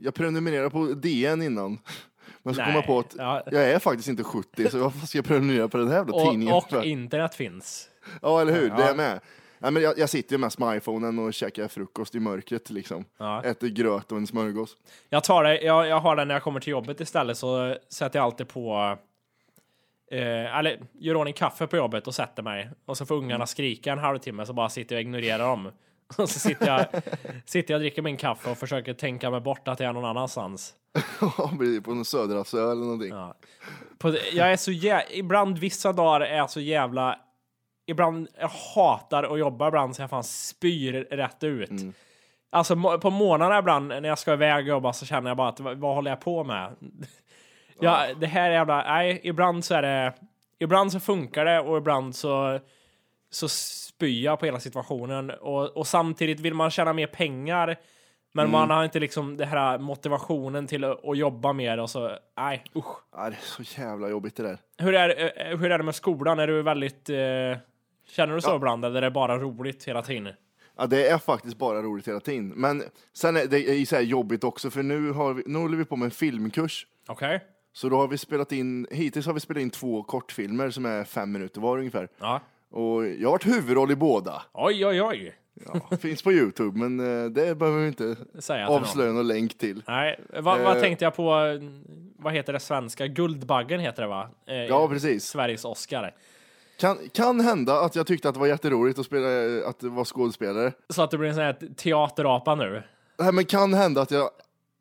Jag 0.01 0.13
prenumererar 0.13 0.69
på 0.69 0.85
DN 0.85 1.41
innan. 1.41 1.79
Men 2.43 2.55
så 2.55 2.61
kom 2.63 2.73
jag 2.73 2.85
på 2.85 2.99
att 2.99 3.15
Ja. 3.17 3.43
jag 3.45 3.63
är 3.71 3.79
faktiskt 3.79 4.07
inte 4.09 4.23
70, 4.23 4.69
så 4.69 4.77
varför 4.79 5.07
ska 5.07 5.17
jag 5.17 5.25
prenumerera 5.25 5.67
på 5.67 5.77
den 5.77 5.87
här 5.87 5.95
jävla 5.95 6.19
tidningen? 6.25 6.55
Och, 6.55 6.73
och 6.73 6.85
internet 6.85 7.35
finns. 7.35 7.89
Ja, 8.21 8.41
eller 8.41 8.53
hur? 8.53 8.69
Det 8.69 8.75
Ja. 8.77 8.89
är 8.89 8.95
med. 8.95 9.19
Ja, 9.59 9.71
men 9.71 9.83
jag, 9.83 9.97
jag 9.97 10.09
sitter 10.09 10.31
ju 10.31 10.37
mest 10.37 10.59
med 10.59 10.77
iPhonen 10.77 11.19
och 11.19 11.33
käkar 11.33 11.67
frukost 11.67 12.15
i 12.15 12.19
mörkret 12.19 12.69
liksom. 12.69 13.05
Ja. 13.17 13.43
Äter 13.43 13.67
gröt 13.67 14.11
och 14.11 14.17
en 14.17 14.27
smörgås. 14.27 14.77
Jag 15.09 15.23
tar 15.23 15.43
det, 15.43 15.61
jag, 15.61 15.87
jag 15.87 15.99
har 15.99 16.15
den 16.15 16.27
när 16.27 16.35
jag 16.35 16.43
kommer 16.43 16.59
till 16.59 16.71
jobbet 16.71 17.01
istället 17.01 17.37
så 17.37 17.75
sätter 17.89 18.19
jag 18.19 18.25
alltid 18.25 18.47
på 18.47 18.97
eh, 20.11 20.57
eller 20.57 20.79
gör 20.99 21.15
ordning 21.15 21.33
kaffe 21.33 21.67
på 21.67 21.77
jobbet 21.77 22.07
och 22.07 22.15
sätter 22.15 22.43
mig 22.43 22.69
och 22.85 22.97
så 22.97 23.05
får 23.05 23.15
ungarna 23.15 23.47
skrika 23.47 23.91
en 23.91 23.99
halvtimme 23.99 24.45
så 24.45 24.53
bara 24.53 24.69
sitter 24.69 24.95
jag 24.95 24.99
och 24.99 25.01
ignorerar 25.01 25.47
dem. 25.47 25.71
Och 26.17 26.29
så 26.29 26.39
sitter 26.39 26.67
jag, 26.67 27.01
sitter 27.45 27.73
jag 27.73 27.77
och 27.79 27.81
dricker 27.81 28.01
min 28.01 28.17
kaffe 28.17 28.51
och 28.51 28.57
försöker 28.57 28.93
tänka 28.93 29.31
mig 29.31 29.41
bort 29.41 29.67
att 29.67 29.79
jag 29.79 29.89
är 29.89 29.93
någon 29.93 30.05
annanstans. 30.05 30.73
Ja, 31.21 31.51
på 31.83 31.91
en 31.91 32.05
söderhavsö 32.05 32.71
eller 32.71 32.81
någonting. 32.81 33.09
Ja. 33.09 33.35
På, 33.97 34.15
jag 34.33 34.51
är 34.51 34.57
så 34.57 34.71
jä... 34.71 35.03
Ibland 35.11 35.57
vissa 35.57 35.93
dagar 35.93 36.21
är 36.21 36.37
jag 36.37 36.49
så 36.49 36.59
jävla... 36.59 37.19
Ibland, 37.89 38.27
jag 38.39 38.47
hatar 38.75 39.23
att 39.23 39.39
jobba 39.39 39.67
ibland 39.67 39.95
så 39.95 40.01
jag 40.01 40.09
fan 40.09 40.23
spyr 40.23 40.93
rätt 40.93 41.43
ut. 41.43 41.69
Alltså 42.49 42.75
mo- 42.75 42.97
på 42.97 43.09
morgnarna 43.09 43.59
ibland 43.59 43.87
när 43.87 44.05
jag 44.05 44.19
ska 44.19 44.33
iväg 44.33 44.65
och 44.65 44.69
jobba 44.69 44.93
så 44.93 45.05
känner 45.05 45.29
jag 45.29 45.37
bara 45.37 45.49
att 45.49 45.59
vad, 45.59 45.77
vad 45.77 45.95
håller 45.95 46.11
jag 46.11 46.19
på 46.21 46.43
med? 46.43 46.75
ja, 47.79 48.05
det 48.19 48.27
här 48.27 48.49
är 48.49 48.53
jävla... 48.53 48.83
Nej, 48.83 49.19
ibland 49.23 49.65
så 49.65 49.75
är 49.75 49.81
det... 49.81 50.13
Ibland 50.59 50.91
så 50.91 50.99
funkar 50.99 51.45
det 51.45 51.59
och 51.59 51.77
ibland 51.77 52.15
så... 52.15 52.59
Så 53.31 53.49
spyr 53.49 54.23
jag 54.23 54.39
på 54.39 54.45
hela 54.45 54.59
situationen 54.59 55.29
och, 55.29 55.77
och 55.77 55.87
samtidigt 55.87 56.39
vill 56.39 56.53
man 56.53 56.71
tjäna 56.71 56.93
mer 56.93 57.07
pengar. 57.07 57.77
Men 58.31 58.51
man 58.51 58.69
har 58.69 58.83
inte 58.83 58.99
liksom 58.99 59.37
det 59.37 59.45
här 59.45 59.77
motivationen 59.77 60.67
till 60.67 60.83
att, 60.83 61.17
jobba 61.17 61.53
mer 61.53 61.77
och 61.79 61.89
så, 61.89 62.17
nej 62.37 62.63
usch. 62.75 62.97
Ja, 63.15 63.29
det 63.29 63.35
är 63.35 63.63
så 63.63 63.81
jävla 63.81 64.09
jobbigt 64.09 64.35
det 64.35 64.43
där. 64.43 64.57
Hur 64.77 64.95
är, 64.95 65.09
eh, 65.51 65.57
hur 65.57 65.71
är 65.71 65.77
det 65.77 65.83
med 65.83 65.95
skolan? 65.95 66.39
Är 66.39 66.47
du 66.47 66.61
väldigt... 66.61 67.09
Eh, 67.09 67.57
känner 68.09 68.35
du 68.35 68.41
så 68.41 68.49
Ja. 68.49 68.55
ibland 68.55 68.85
eller 68.85 68.97
är 68.97 69.01
det 69.01 69.11
bara 69.11 69.37
roligt 69.37 69.87
hela 69.87 70.01
tiden? 70.01 70.33
Ja, 70.77 70.87
det 70.87 71.07
är 71.07 71.17
faktiskt 71.17 71.57
bara 71.57 71.81
roligt 71.81 72.07
hela 72.07 72.19
tiden. 72.19 72.47
Men 72.55 72.83
sen 73.13 73.37
är 73.37 73.45
det 73.45 73.69
är 73.69 73.85
så 73.85 73.95
här 73.95 74.03
jobbigt 74.03 74.43
också, 74.43 74.69
för 74.69 74.83
nu, 74.83 75.11
har 75.11 75.33
vi, 75.33 75.43
nu 75.45 75.59
håller 75.59 75.77
vi 75.77 75.85
på 75.85 75.95
med 75.95 76.05
en 76.05 76.11
filmkurs. 76.11 76.87
Okej. 77.07 77.43
Så 77.73 77.89
då 77.89 77.95
har 77.97 78.07
vi 78.07 78.17
spelat 78.17 78.51
in, 78.51 78.87
hittills 78.91 79.25
har 79.25 79.33
vi 79.33 79.39
spelat 79.39 79.61
in 79.61 79.69
två 79.69 80.03
kortfilmer 80.03 80.69
som 80.69 80.85
är 80.85 81.03
fem 81.03 81.31
minuter 81.31 81.61
var 81.61 81.77
ungefär. 81.77 82.07
Ja. 82.19 82.41
Och 82.71 83.07
jag 83.07 83.27
har 83.27 83.31
varit 83.31 83.47
huvudroll 83.47 83.91
i 83.91 83.95
båda. 83.95 84.41
Oj, 84.53 84.85
oj, 84.85 85.01
oj. 85.01 85.35
Ja, 85.89 85.97
finns 85.97 86.23
på 86.23 86.31
Youtube, 86.31 86.79
men 86.87 86.99
eh, 87.23 87.29
det 87.29 87.55
behöver 87.55 87.79
vi 87.81 87.87
inte 87.87 88.03
någon. 88.49 88.67
avslöja 88.67 89.11
någon 89.11 89.27
länk 89.27 89.57
till. 89.57 89.83
Nej, 89.87 90.19
vad, 90.29 90.43
vad 90.61 90.75
Eh. 90.75 90.81
tänkte 90.81 91.05
jag 91.05 91.15
på? 91.15 91.31
eh, 91.35 91.61
Vad 92.21 92.33
heter 92.33 92.53
det 92.53 92.59
svenska? 92.59 93.07
Guldbaggen 93.07 93.79
heter 93.79 94.01
det 94.01 94.07
va? 94.07 94.29
Eh, 94.47 94.55
Ja, 94.55 94.87
precis. 94.87 95.25
Sveriges 95.25 95.65
Oscar. 95.65 96.11
Kan, 96.79 96.97
kan 97.13 97.39
hända 97.39 97.81
att 97.81 97.95
jag 97.95 98.07
tyckte 98.07 98.29
att 98.29 98.35
det 98.35 98.39
var 98.39 98.47
jätteroligt 98.47 98.99
att 98.99 99.05
spela, 99.05 99.27
att 99.67 99.83
vara 99.83 100.05
skådespelare. 100.05 100.73
Så 100.89 101.01
att 101.01 101.11
det 101.11 101.17
blir 101.17 101.29
en 101.29 101.35
sån 101.35 101.43
här 101.43 101.73
teaterapa 101.77 102.55
nu. 102.55 102.83
Nej, 103.19 103.31
men 103.31 103.45
kan 103.45 103.73
hända 103.73 104.01
att 104.01 104.11
jag 104.11 104.29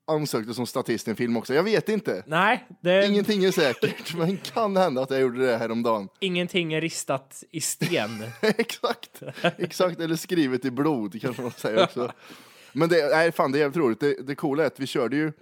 ansökte 0.06 0.54
som 0.54 0.66
statist 0.66 1.08
i 1.08 1.10
en 1.10 1.16
film 1.16 1.36
också. 1.36 1.54
Jag 1.54 1.62
vet 1.62 1.88
inte. 1.88 2.22
Nej, 2.26 2.66
det, 2.80 3.06
Ingenting 3.06 3.44
är 3.44 3.50
säkert, 3.50 4.14
men 4.14 4.36
kan 4.36 4.76
hända 4.76 5.02
att 5.02 5.10
jag 5.10 5.20
gjorde 5.20 5.46
det 5.46 5.56
häromdagen. 5.56 6.08
ingenting 6.20 6.72
är 6.72 6.80
ristat 6.80 7.44
i 7.50 7.60
sten. 7.60 8.24
exakt, 8.40 9.22
exakt, 9.56 10.00
eller 10.00 10.16
skrivet 10.16 10.64
i 10.64 10.70
blod 10.70 11.20
kanske 11.20 11.42
man 11.42 11.50
säger 11.50 11.82
också. 11.84 12.12
Men 12.72 12.88
det, 12.88 13.08
nej, 13.10 13.32
fan, 13.32 13.52
det 13.52 13.58
är 13.58 13.60
jävligt 13.60 13.76
roligt. 13.76 14.00
Det, 14.00 14.26
det 14.26 14.34
coola 14.34 14.62
är 14.62 14.66
att 14.66 14.80
vi 14.80 14.86
körde 14.86 15.16
ju, 15.16 15.32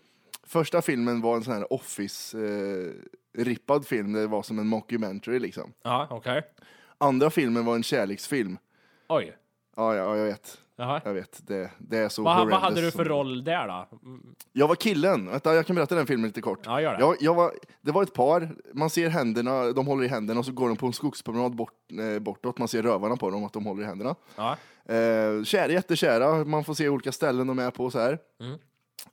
första 0.47 0.83
filmen 0.83 1.21
var 1.21 1.37
en 1.37 1.45
sån 1.45 1.55
här 1.55 1.73
Office-rippad 1.73 3.87
film, 3.87 4.13
det 4.13 4.27
var 4.27 4.43
som 4.43 4.59
en 4.59 4.67
mockumentary 4.67 5.39
liksom. 5.39 5.73
ja, 5.83 6.07
okej. 6.11 6.43
Andra 6.99 7.31
filmen 7.31 7.65
var 7.65 7.75
en 7.75 7.83
kärleksfilm. 7.83 8.59
Oj. 9.09 9.37
Ja, 9.77 9.95
ja, 9.95 10.17
jag 10.17 10.25
vet. 10.25 10.59
Jaha. 10.79 11.01
Jag 11.05 11.15
vet, 11.15 11.41
det, 11.47 11.71
det 11.79 11.99
är 11.99 12.09
så 12.09 12.23
Vad, 12.23 12.37
vad 12.37 12.45
horrendous 12.45 12.63
hade 12.63 12.81
du 12.81 12.91
för 12.91 13.05
som- 13.05 13.13
roll 13.13 13.45
där 13.45 13.69
då? 13.69 13.89
Jag 14.53 14.69
var 14.69 14.75
killen. 14.75 15.27
Vänta, 15.31 15.55
jag 15.55 15.67
kan 15.67 15.77
berätta 15.77 15.95
den 15.95 16.07
filmen 16.07 16.27
lite 16.27 16.41
kort. 16.41 16.61
Ja, 16.65 16.81
gör 16.81 16.95
det. 16.95 17.01
Jag, 17.01 17.17
jag 17.21 17.35
var, 17.35 17.53
det 17.81 17.93
var 17.93 18.03
ett 18.03 18.15
par, 18.15 18.57
man 18.75 18.91
ser 18.91 19.09
händerna, 19.09 19.73
de 19.73 19.87
håller 19.87 20.05
i 20.05 20.09
händerna 20.09 20.41
och 20.41 20.47
så 20.47 20.53
går 20.53 20.69
de 20.69 20.77
på 20.77 20.87
en 20.87 20.93
skogspromenad 20.93 21.57
bort, 21.57 21.73
eh, 22.15 22.19
bortåt. 22.19 22.59
Man 22.59 22.69
ser 22.69 22.83
rövarna 22.83 23.17
på 23.17 23.31
dem, 23.31 23.45
att 23.45 23.53
de 23.53 23.67
håller 23.67 23.83
i 23.83 23.87
händerna. 23.87 24.15
Ja. 24.37 24.57
Eh, 24.95 25.43
kära, 25.45 25.73
jättekära, 25.73 26.45
man 26.45 26.65
får 26.65 26.75
se 26.75 26.89
olika 26.89 27.13
ställen 27.13 27.47
de 27.47 27.59
är 27.59 27.71
på 27.71 27.91
så 27.91 27.99
här. 27.99 28.19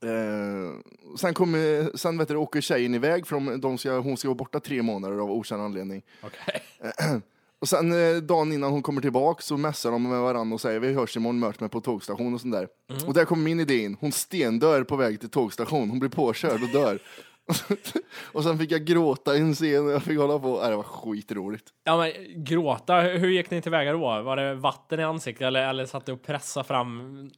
Eh, 0.02 0.80
sen 1.18 1.34
kommer, 1.34 1.98
sen 1.98 2.18
vet 2.18 2.28
du, 2.28 2.36
åker 2.36 2.62
tjejen 2.62 2.96
iväg, 2.96 3.28
för 3.28 3.36
de, 3.36 3.62
de 3.62 3.78
ska, 3.78 3.98
hon 4.00 4.18
ska 4.18 4.28
vara 4.28 4.36
borta 4.36 4.60
tre 4.60 4.82
månader 4.82 5.18
av 5.18 5.32
okänd 5.32 5.62
anledning. 5.62 6.02
Okej. 6.22 6.62
Och 7.64 7.70
sen 7.70 7.92
eh, 7.92 8.22
dagen 8.22 8.54
innan 8.54 8.72
hon 8.72 8.82
kommer 8.82 9.02
tillbaka 9.02 9.42
så 9.42 9.58
mässar 9.58 9.92
de 9.92 10.10
med 10.10 10.22
varandra 10.22 10.54
och 10.54 10.62
säger 10.62 10.80
vi 10.80 10.94
hörs 10.94 11.18
imorgon, 11.18 11.40
möt 11.40 11.60
mig 11.60 11.70
på 11.70 11.82
tågstation 11.82 12.34
och 12.34 12.42
sånt 12.42 12.54
där. 12.54 12.68
Mm. 12.92 13.08
Och 13.08 13.14
där 13.14 13.26
kommer 13.26 13.44
min 13.44 13.60
idé 13.60 13.78
in, 13.78 13.98
hon 14.00 14.12
stendör 14.12 14.84
på 14.84 14.96
väg 14.96 15.20
till 15.20 15.30
tågstation, 15.30 15.90
hon 15.90 16.00
blir 16.00 16.10
påkörd 16.10 16.64
och 16.64 16.70
dör. 16.70 17.00
och 18.32 18.44
sen 18.44 18.60
fick 18.60 18.72
jag 18.72 18.86
gråta 18.86 19.36
i 19.36 19.40
en 19.40 19.54
scen 19.54 19.86
och 19.86 19.92
jag 19.92 20.04
fick 20.04 20.18
hålla 20.18 20.40
på, 20.40 20.64
äh, 20.64 20.70
det 20.70 20.76
var 20.76 20.84
skitroligt. 20.84 21.66
Ja, 21.84 21.98
men 21.98 22.44
gråta, 22.44 23.02
hur 23.02 23.18
hur 23.18 23.30
gick 23.30 23.52
ni 23.52 23.62
tillväga 23.62 23.94
då? 23.94 24.00
Var 24.00 24.36
det 24.36 24.56
vatten 24.56 25.00
i 25.00 25.04
ansiktet 25.04 25.46
eller, 25.46 25.70
eller 25.70 25.86
satt 25.86 26.06
du 26.06 26.12
och 26.12 26.24
pressade 26.24 26.68
fram, 26.68 27.30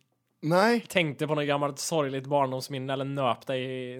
Nej, 0.49 0.85
tänkte 0.89 1.27
på 1.27 1.35
något 1.35 1.47
gammalt 1.47 1.79
sorgligt 1.79 2.25
barndomsminne 2.27 2.93
eller 2.93 3.05
nöp 3.05 3.47
dig 3.47 3.97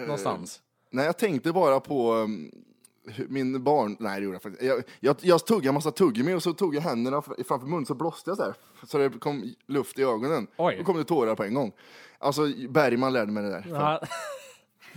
någonstans? 0.00 0.60
nej 0.90 1.06
jag 1.06 1.18
tänkte 1.18 1.52
bara 1.52 1.80
på 1.80 2.12
um, 2.14 2.50
min 3.28 3.64
barn, 3.64 3.96
nej 4.00 4.20
det 4.20 4.24
gjorde 4.24 4.34
jag 4.34 4.42
faktiskt 4.42 4.64
Jag, 4.64 4.82
jag, 5.00 5.16
jag 5.20 5.46
tuggade 5.46 5.68
en 5.68 5.74
massa 5.74 5.90
tuggummi 5.90 6.34
och 6.34 6.42
så 6.42 6.52
tog 6.52 6.74
jag 6.74 6.80
händerna 6.82 7.20
fr- 7.20 7.44
framför 7.48 7.66
munnen 7.66 7.86
så 7.86 7.94
blåste 7.94 8.30
jag 8.30 8.36
så 8.36 8.42
här. 8.42 8.54
Så 8.86 8.98
det 8.98 9.10
kom 9.10 9.54
luft 9.66 9.98
i 9.98 10.02
ögonen. 10.02 10.46
Oj. 10.56 10.76
Då 10.78 10.84
kom 10.84 10.96
det 10.96 11.04
tårar 11.04 11.34
på 11.34 11.44
en 11.44 11.54
gång. 11.54 11.72
Alltså 12.18 12.42
Bergman 12.68 13.12
lärde 13.12 13.32
mig 13.32 13.42
det 13.42 13.50
där. 13.50 13.64
Ja, 13.70 14.00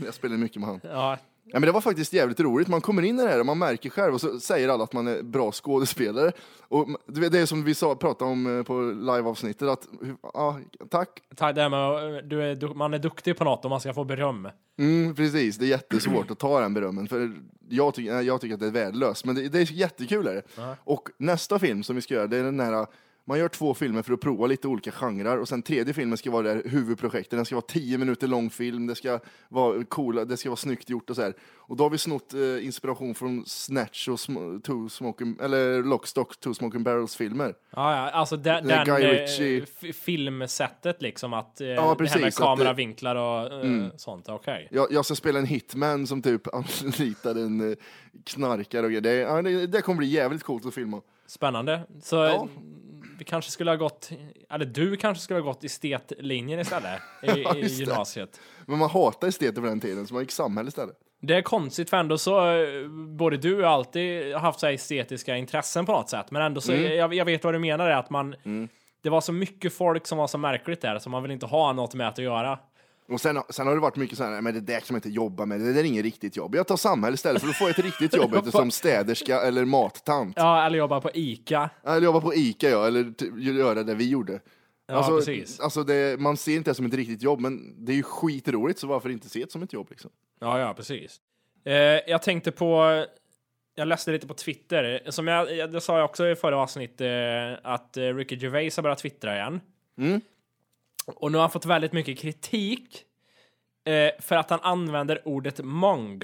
Jag 0.05 0.13
spelade 0.13 0.39
mycket 0.41 0.59
med 0.61 0.69
han. 0.69 0.79
ja, 0.83 1.17
Ja, 1.53 1.59
men 1.59 1.67
det 1.67 1.71
var 1.71 1.81
faktiskt 1.81 2.13
jävligt 2.13 2.39
roligt. 2.39 2.67
Man 2.67 2.81
kommer 2.81 3.01
in 3.01 3.19
i 3.19 3.23
det 3.23 3.29
här 3.29 3.39
och 3.39 3.45
man 3.45 3.59
märker 3.59 3.89
själv 3.89 4.13
och 4.13 4.21
så 4.21 4.39
säger 4.39 4.69
alla 4.69 4.83
att 4.83 4.93
man 4.93 5.07
är 5.07 5.21
bra 5.21 5.51
skådespelare. 5.51 6.31
Och 6.67 6.87
det 7.07 7.39
är 7.39 7.45
som 7.45 7.63
vi 7.63 7.75
sa, 7.75 7.95
pratade 7.95 8.31
om 8.31 8.57
eh, 8.57 8.63
på 8.63 8.81
liveavsnittet 8.81 9.67
att, 9.67 9.87
ja, 10.33 10.59
tack. 10.89 11.09
tack 11.35 11.55
det 11.55 11.61
här 11.61 11.69
med 11.69 11.89
att 11.89 12.29
du 12.29 12.41
är, 12.41 12.73
man 12.73 12.93
är 12.93 12.99
duktig 12.99 13.37
på 13.37 13.43
något 13.43 13.65
och 13.65 13.69
man 13.69 13.79
ska 13.79 13.93
få 13.93 14.03
beröm. 14.03 14.47
Mm, 14.79 15.15
precis, 15.15 15.57
det 15.57 15.65
är 15.65 15.69
jättesvårt 15.69 16.31
att 16.31 16.39
ta 16.39 16.59
den 16.59 16.73
berömmen 16.73 17.07
för 17.07 17.31
jag, 17.69 17.93
tycker 17.93 18.13
nej, 18.13 18.25
jag 18.25 18.41
tycker 18.41 18.53
att 18.53 18.59
det 18.59 18.67
är 18.67 18.71
värdelöst. 18.71 19.25
Men 19.25 19.35
det, 19.35 19.49
det 19.49 19.59
är 19.59 19.71
jättekul. 19.71 20.27
Är 20.27 20.33
det. 20.33 20.75
Och 20.83 21.09
nästa 21.17 21.59
film 21.59 21.83
som 21.83 21.95
vi 21.95 22.01
ska 22.01 22.13
göra, 22.13 22.27
det 22.27 22.37
är 22.37 22.43
den 22.43 22.59
här 22.59 22.85
man 23.25 23.39
gör 23.39 23.47
två 23.47 23.73
filmer 23.73 24.01
för 24.01 24.13
att 24.13 24.19
prova 24.19 24.47
lite 24.47 24.67
olika 24.67 24.91
genrer 24.91 25.39
och 25.39 25.47
sen 25.47 25.61
tredje 25.61 25.93
filmen 25.93 26.17
ska 26.17 26.31
vara 26.31 26.43
det 26.43 26.49
här 26.53 26.61
huvudprojektet. 26.65 27.37
Den 27.37 27.45
ska 27.45 27.55
vara 27.55 27.65
tio 27.67 27.97
minuter 27.97 28.27
lång 28.27 28.49
film, 28.49 28.87
det 28.87 28.95
ska 28.95 29.19
vara 29.49 29.83
coola, 29.83 30.25
det 30.25 30.37
ska 30.37 30.49
vara 30.49 30.57
snyggt 30.57 30.89
gjort 30.89 31.09
och 31.09 31.15
så 31.15 31.21
här. 31.21 31.33
Och 31.57 31.75
då 31.77 31.83
har 31.83 31.89
vi 31.89 31.97
snott 31.97 32.33
eh, 32.33 32.65
inspiration 32.65 33.15
från 33.15 33.43
Snatch 33.45 34.07
och 34.07 34.15
sm- 34.15 34.61
Two 34.61 34.89
Smoking, 34.89 35.37
eller 35.41 35.83
Lockstock, 35.83 36.39
Two 36.39 36.53
Smoking 36.53 36.83
Barrels 36.83 37.15
filmer. 37.15 37.53
Ja, 37.75 37.95
ja, 37.95 38.09
alltså 38.09 38.37
den, 38.37 38.67
den 38.67 38.85
Guy 38.85 39.03
eh, 39.03 39.09
Ritchie. 39.09 39.63
f- 39.81 39.95
filmsättet 39.95 41.01
liksom 41.01 41.33
att 41.33 41.61
eh, 41.61 41.67
Ja, 41.67 41.73
det 41.75 41.81
här 41.81 41.87
med 41.87 41.97
precis, 41.97 42.21
det- 42.35 42.41
kameravinklar 42.43 43.15
och 43.15 43.65
eh, 43.65 43.87
sånt, 43.97 44.29
okej. 44.29 44.67
Jag, 44.71 44.91
jag 44.91 45.05
ska 45.05 45.15
spela 45.15 45.39
en 45.39 45.45
hitman 45.45 46.07
som 46.07 46.21
typ 46.21 46.41
anlitar 46.55 47.35
en 47.35 47.69
eh, 47.71 47.77
knarkare 48.25 48.85
och 48.85 48.91
grejer. 48.91 49.41
Det, 49.41 49.67
det 49.67 49.81
kommer 49.81 49.97
bli 49.97 50.07
jävligt 50.07 50.43
coolt 50.43 50.65
att 50.65 50.73
filma. 50.73 51.01
Spännande. 51.27 51.81
Så 52.03 52.15
Ja. 52.15 52.47
Vi 53.21 53.25
kanske 53.25 53.51
skulle 53.51 53.71
ha 53.71 53.75
gått, 53.75 54.09
eller 54.49 54.65
du 54.65 54.97
kanske 54.97 55.23
skulle 55.23 55.39
ha 55.39 55.45
gått 55.45 55.63
estetlinjen 55.63 56.59
istället 56.59 57.01
i, 57.23 57.27
i 57.29 57.33
just 57.61 57.77
det. 57.77 57.83
gymnasiet. 57.83 58.39
Men 58.65 58.79
man 58.79 58.89
hatar 58.89 59.27
esteter 59.27 59.61
på 59.61 59.67
den 59.67 59.79
tiden, 59.79 60.07
så 60.07 60.13
man 60.13 60.23
gick 60.23 60.31
samhälle 60.31 60.67
istället. 60.67 60.95
Det 61.21 61.35
är 61.35 61.41
konstigt 61.41 61.89
för 61.89 61.97
ändå 61.97 62.17
så, 62.17 62.51
eh, 62.55 62.87
både 63.17 63.37
du 63.37 63.55
och 63.55 63.61
jag 63.61 63.67
har 63.67 63.73
alltid 63.73 64.35
haft 64.35 64.59
så 64.59 64.65
här 64.65 64.73
estetiska 64.73 65.37
intressen 65.37 65.85
på 65.85 65.91
något 65.91 66.09
sätt, 66.09 66.31
men 66.31 66.41
ändå 66.41 66.61
så, 66.61 66.71
Mm. 66.71 66.95
jag, 66.95 67.13
jag 67.13 67.25
vet 67.25 67.43
vad 67.43 67.53
du 67.53 67.59
menar 67.59 67.87
är 67.87 67.95
att 67.95 68.09
man, 68.09 68.35
det 69.03 69.09
var 69.09 69.21
så 69.21 69.33
mycket 69.33 69.73
folk 69.73 70.07
som 70.07 70.17
var 70.17 70.27
så 70.27 70.37
märkligt 70.37 70.81
där, 70.81 70.99
så 70.99 71.09
man 71.09 71.21
vill 71.23 71.31
inte 71.31 71.45
ha 71.45 71.73
något 71.73 71.93
med 71.93 72.07
att 72.07 72.17
göra. 72.17 72.59
Och 73.11 73.21
sen, 73.21 73.41
sen 73.49 73.67
har 73.67 73.75
det 73.75 73.81
varit 73.81 73.95
mycket 73.95 74.17
så 74.17 74.23
här, 74.23 74.41
men 74.41 74.53
det 74.53 74.61
där 74.61 74.79
kan 74.79 74.85
man 74.89 74.97
inte 74.97 75.09
jobba 75.09 75.45
med, 75.45 75.59
det 75.59 75.73
där 75.73 75.79
är 75.79 75.83
inget 75.83 76.03
riktigt 76.03 76.37
jobb. 76.37 76.55
Jag 76.55 76.67
tar 76.67 76.77
samhälle 76.77 77.13
istället 77.13 77.41
för 77.41 77.49
att 77.49 77.55
få 77.55 77.67
ett 77.67 77.79
riktigt 77.79 78.15
jobb, 78.15 78.45
som 78.51 78.71
städerska 78.71 79.41
eller 79.41 79.65
mattant. 79.65 80.33
Ja, 80.37 80.65
eller 80.65 80.77
jobba 80.77 81.01
på 81.01 81.09
ICA. 81.13 81.69
Eller 81.85 82.01
jobba 82.01 82.21
på 82.21 82.33
Ica, 82.33 82.69
ja, 82.69 82.87
eller 82.87 83.13
göra 83.39 83.83
det 83.83 83.95
vi 83.95 84.09
gjorde. 84.09 84.39
Ja, 84.87 84.95
alltså, 84.95 85.15
precis. 85.15 85.59
alltså 85.59 85.83
det, 85.83 86.19
man 86.19 86.37
ser 86.37 86.55
inte 86.55 86.71
det 86.71 86.75
som 86.75 86.85
ett 86.85 86.93
riktigt 86.93 87.21
jobb, 87.21 87.39
men 87.39 87.85
det 87.85 87.91
är 87.91 87.95
ju 87.95 88.03
skitroligt, 88.03 88.79
så 88.79 88.87
varför 88.87 89.09
inte 89.09 89.29
se 89.29 89.39
det 89.39 89.51
som 89.51 89.63
ett 89.63 89.73
jobb 89.73 89.87
liksom? 89.89 90.11
Ja, 90.39 90.59
ja, 90.59 90.73
precis. 90.73 91.19
Eh, 91.65 91.73
jag 92.07 92.21
tänkte 92.21 92.51
på, 92.51 93.05
jag 93.75 93.87
läste 93.87 94.11
lite 94.11 94.27
på 94.27 94.33
Twitter, 94.33 95.01
som 95.09 95.27
jag, 95.27 95.55
jag 95.55 95.71
det 95.71 95.81
sa 95.81 95.97
jag 95.97 96.05
också 96.05 96.27
i 96.27 96.35
förra 96.35 96.57
avsnittet, 96.57 97.01
eh, 97.01 97.71
att 97.71 97.97
eh, 97.97 98.03
Ricky 98.03 98.35
Gervais 98.35 98.75
har 98.75 98.83
börjat 98.83 98.99
twittra 98.99 99.35
igen. 99.35 99.61
Mm. 99.97 100.21
Och 101.05 101.31
nu 101.31 101.37
har 101.37 101.43
han 101.43 101.51
fått 101.51 101.65
väldigt 101.65 101.93
mycket 101.93 102.17
kritik 102.19 103.03
eh, 103.85 104.21
för 104.21 104.35
att 104.35 104.49
han 104.49 104.59
använder 104.63 105.27
ordet 105.27 105.59
mong. 105.63 106.21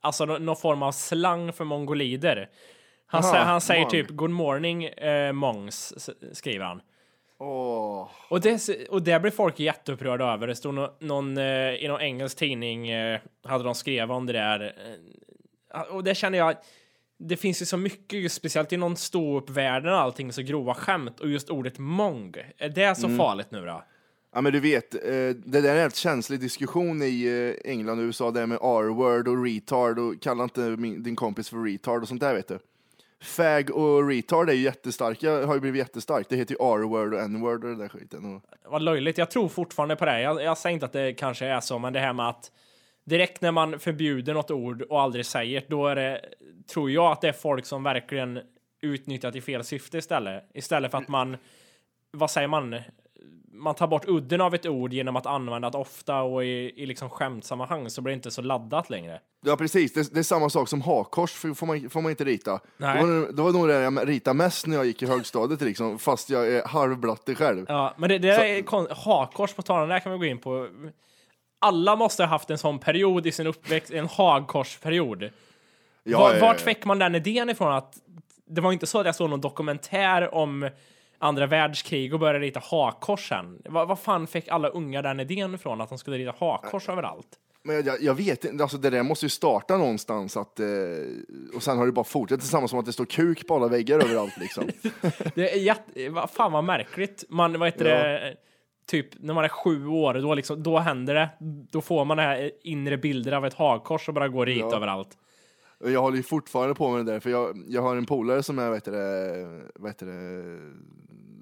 Alltså 0.00 0.24
nå- 0.24 0.38
någon 0.38 0.56
form 0.56 0.82
av 0.82 0.92
slang 0.92 1.52
för 1.52 1.64
mongolider. 1.64 2.50
Han, 3.06 3.22
Aha, 3.24 3.32
sä, 3.32 3.38
han 3.38 3.60
säger 3.60 3.80
mong. 3.80 3.90
typ 3.90 4.08
good 4.08 4.30
morning 4.30 4.84
eh, 4.84 5.32
mongs, 5.32 6.10
skriver 6.32 6.64
han. 6.64 6.80
Åh, 7.38 8.08
Och 8.28 8.40
det, 8.40 8.68
och 8.90 9.02
det 9.02 9.20
blir 9.20 9.30
folk 9.30 9.60
jätteupprörda 9.60 10.32
över. 10.32 10.46
Det 10.46 10.54
stod 10.54 10.74
nå- 10.74 10.96
någon, 11.00 11.38
eh, 11.38 11.74
i 11.74 11.88
någon 11.88 12.00
engelsk 12.00 12.38
tidning, 12.38 12.88
eh, 12.90 13.20
hade 13.44 13.64
de 13.64 13.74
skrivit 13.74 14.10
om 14.10 14.26
det 14.26 14.32
där. 14.32 14.74
Eh, 15.74 15.80
och 15.80 16.04
det 16.04 16.14
känner 16.14 16.38
jag, 16.38 16.56
det 17.18 17.36
finns 17.36 17.62
ju 17.62 17.66
så 17.66 17.76
mycket, 17.76 18.20
just 18.20 18.34
speciellt 18.34 18.72
inom 18.72 18.96
ståuppvärlden 18.96 19.92
och 19.92 19.98
allting, 20.00 20.32
så 20.32 20.42
grova 20.42 20.74
skämt. 20.74 21.20
Och 21.20 21.28
just 21.28 21.50
ordet 21.50 21.78
mong, 21.78 22.34
är 22.58 22.68
det 22.68 22.94
så 22.94 23.08
farligt 23.16 23.50
nu 23.50 23.66
då? 23.66 23.82
Ja 24.32 24.40
men 24.40 24.52
du 24.52 24.60
vet, 24.60 24.94
eh, 24.94 25.00
det 25.44 25.60
där 25.60 25.64
är 25.64 25.74
en 25.74 25.80
helt 25.80 25.96
känslig 25.96 26.40
diskussion 26.40 27.02
i 27.02 27.24
eh, 27.64 27.70
England 27.70 27.98
och 27.98 28.02
USA, 28.02 28.30
det 28.30 28.40
här 28.40 28.46
med 28.46 28.58
R-word 28.62 29.28
och 29.28 29.44
retard 29.44 29.98
och 29.98 30.22
kalla 30.22 30.44
inte 30.44 30.76
din 30.76 31.16
kompis 31.16 31.48
för 31.48 31.56
retard 31.56 32.02
och 32.02 32.08
sånt 32.08 32.20
där 32.20 32.34
vet 32.34 32.48
du. 32.48 32.58
Fag 33.22 33.70
och 33.70 34.08
retard 34.08 34.50
är 34.50 34.54
ju 34.54 34.62
jättestarka, 34.62 35.46
har 35.46 35.54
ju 35.54 35.60
blivit 35.60 35.78
jättestarkt. 35.78 36.28
Det 36.28 36.36
heter 36.36 36.54
ju 36.54 36.64
R-word 36.64 37.14
och 37.14 37.20
N-word 37.20 37.64
och 37.64 37.70
den 37.70 37.78
där 37.78 37.88
skiten. 37.88 38.40
Vad 38.64 38.82
löjligt. 38.82 39.18
Jag 39.18 39.30
tror 39.30 39.48
fortfarande 39.48 39.96
på 39.96 40.04
det. 40.04 40.20
Jag, 40.20 40.42
jag 40.42 40.58
säger 40.58 40.74
inte 40.74 40.86
att 40.86 40.92
det 40.92 41.12
kanske 41.12 41.46
är 41.46 41.60
så, 41.60 41.78
men 41.78 41.92
det 41.92 42.00
här 42.00 42.12
med 42.12 42.28
att 42.28 42.50
direkt 43.04 43.40
när 43.40 43.52
man 43.52 43.78
förbjuder 43.78 44.34
något 44.34 44.50
ord 44.50 44.82
och 44.82 45.00
aldrig 45.00 45.26
säger 45.26 45.60
det, 45.60 45.66
då 45.68 45.86
är 45.86 45.96
det, 45.96 46.24
tror 46.72 46.90
jag 46.90 47.12
att 47.12 47.20
det 47.20 47.28
är 47.28 47.32
folk 47.32 47.66
som 47.66 47.82
verkligen 47.82 48.40
utnyttjat 48.82 49.36
i 49.36 49.40
fel 49.40 49.64
syfte 49.64 49.98
istället. 49.98 50.44
Istället 50.54 50.90
för 50.90 50.98
att 50.98 51.08
man, 51.08 51.36
vad 52.10 52.30
säger 52.30 52.48
man, 52.48 52.80
man 53.52 53.74
tar 53.74 53.86
bort 53.86 54.04
udden 54.08 54.40
av 54.40 54.54
ett 54.54 54.66
ord 54.66 54.92
genom 54.92 55.16
att 55.16 55.26
använda 55.26 55.70
det 55.70 55.78
ofta 55.78 56.22
och 56.22 56.44
i, 56.44 56.72
i 56.76 56.86
liksom 56.86 57.10
skämtsammanhang 57.10 57.90
så 57.90 58.00
blir 58.02 58.10
det 58.12 58.14
inte 58.14 58.30
så 58.30 58.42
laddat 58.42 58.90
längre. 58.90 59.20
ja 59.46 59.56
precis, 59.56 59.92
det, 59.92 60.14
det 60.14 60.18
är 60.20 60.22
samma 60.22 60.50
sak 60.50 60.68
som 60.68 60.82
hakkors, 60.82 61.32
för 61.32 61.54
får 61.54 61.66
man, 61.66 61.90
får 61.90 62.00
man 62.00 62.10
inte 62.10 62.24
rita. 62.24 62.60
Nej. 62.76 63.02
Det 63.02 63.06
var, 63.06 63.32
det 63.32 63.42
var 63.42 63.52
nog 63.52 63.68
det 63.68 63.74
jag 63.80 64.08
ritade 64.08 64.34
mest 64.34 64.66
när 64.66 64.76
jag 64.76 64.86
gick 64.86 65.02
i 65.02 65.06
högstadiet 65.06 65.60
liksom, 65.60 65.98
fast 65.98 66.30
jag 66.30 66.48
är 66.48 66.68
halvblatte 66.68 67.34
själv. 67.34 67.64
Ja, 67.68 67.94
men 67.96 68.08
det, 68.08 68.18
det 68.18 68.28
är 68.58 68.62
kon- 68.62 68.88
hakkors 68.90 69.52
på 69.54 69.62
tal 69.62 69.90
här 69.90 70.00
kan 70.00 70.12
vi 70.12 70.18
gå 70.18 70.24
in 70.24 70.38
på. 70.38 70.68
Alla 71.58 71.96
måste 71.96 72.22
ha 72.22 72.28
haft 72.28 72.50
en 72.50 72.58
sån 72.58 72.78
period 72.78 73.26
i 73.26 73.32
sin 73.32 73.46
uppväxt, 73.46 73.90
en 73.90 74.06
hagkorsperiod. 74.08 75.30
Ja, 76.02 76.18
Var, 76.18 76.34
ja, 76.34 76.40
vart 76.40 76.60
ja. 76.60 76.64
fick 76.64 76.84
man 76.84 76.98
den 76.98 77.14
idén 77.14 77.50
ifrån? 77.50 77.72
Att 77.72 77.94
det 78.46 78.60
var 78.60 78.72
inte 78.72 78.86
så 78.86 79.00
att 79.00 79.06
jag 79.06 79.14
såg 79.14 79.30
någon 79.30 79.40
dokumentär 79.40 80.34
om 80.34 80.70
andra 81.20 81.46
världskrig 81.46 82.14
och 82.14 82.20
började 82.20 82.38
rita 82.38 82.60
hakkors 82.64 83.28
sen. 83.28 83.62
Vad 83.64 83.88
vad 83.88 83.98
fan 83.98 84.26
fick 84.26 84.48
alla 84.48 84.68
unga 84.68 85.02
den 85.02 85.20
idén 85.20 85.54
ifrån? 85.54 85.80
Att 85.80 85.88
de 85.88 85.98
skulle 85.98 86.18
rita 86.18 86.34
hakkors 86.38 86.88
överallt? 86.88 87.26
Men 87.62 87.84
jag, 87.84 88.02
jag 88.02 88.14
vet 88.14 88.44
inte, 88.44 88.64
alltså 88.64 88.78
det 88.78 88.90
där 88.90 89.02
måste 89.02 89.26
ju 89.26 89.30
starta 89.30 89.76
någonstans 89.76 90.36
att, 90.36 90.60
eh, 90.60 90.66
och 91.54 91.62
sen 91.62 91.78
har 91.78 91.86
det 91.86 91.92
bara 91.92 92.04
fortsatt. 92.04 92.42
Samma 92.42 92.68
som 92.68 92.78
att 92.78 92.86
det 92.86 92.92
står 92.92 93.04
kuk 93.04 93.46
på 93.48 93.54
alla 93.56 93.68
väggar 93.68 94.04
överallt 94.04 94.36
liksom. 94.40 94.64
Det 95.34 95.52
är 95.52 95.58
jätte... 95.58 96.08
Vad 96.08 96.30
fan 96.30 96.52
vad 96.52 96.64
märkligt. 96.64 97.24
Man, 97.28 97.58
vad 97.58 97.68
heter 97.68 97.84
Ja. 97.84 98.02
det? 98.08 98.36
Typ 98.86 99.06
när 99.22 99.34
man 99.34 99.44
är 99.44 99.48
sju 99.48 99.86
år, 99.86 100.14
då, 100.14 100.34
liksom, 100.34 100.62
då 100.62 100.78
händer 100.78 101.14
det. 101.14 101.28
Då 101.70 101.80
får 101.80 102.04
man 102.04 102.16
det 102.16 102.22
här 102.22 102.50
inre 102.62 102.96
bilder 102.98 103.32
av 103.32 103.46
ett 103.46 103.54
hakkors 103.54 104.08
och 104.08 104.14
bara 104.14 104.28
går 104.28 104.46
dit 104.46 104.58
Ja. 104.58 104.76
överallt. 104.76 105.08
Jag 105.84 106.00
håller 106.02 106.16
ju 106.16 106.22
fortfarande 106.22 106.74
på 106.74 106.90
med 106.90 107.06
det 107.06 107.12
där, 107.12 107.20
för 107.20 107.30
jag, 107.30 107.62
jag 107.68 107.82
har 107.82 107.96
en 107.96 108.06
polare 108.06 108.42
som 108.42 108.58
är, 108.58 108.66
vad 108.68 108.76
heter 108.76 108.92
det, 108.92 109.60
vad 109.74 109.90
heter 109.90 110.06
det, 110.06 110.58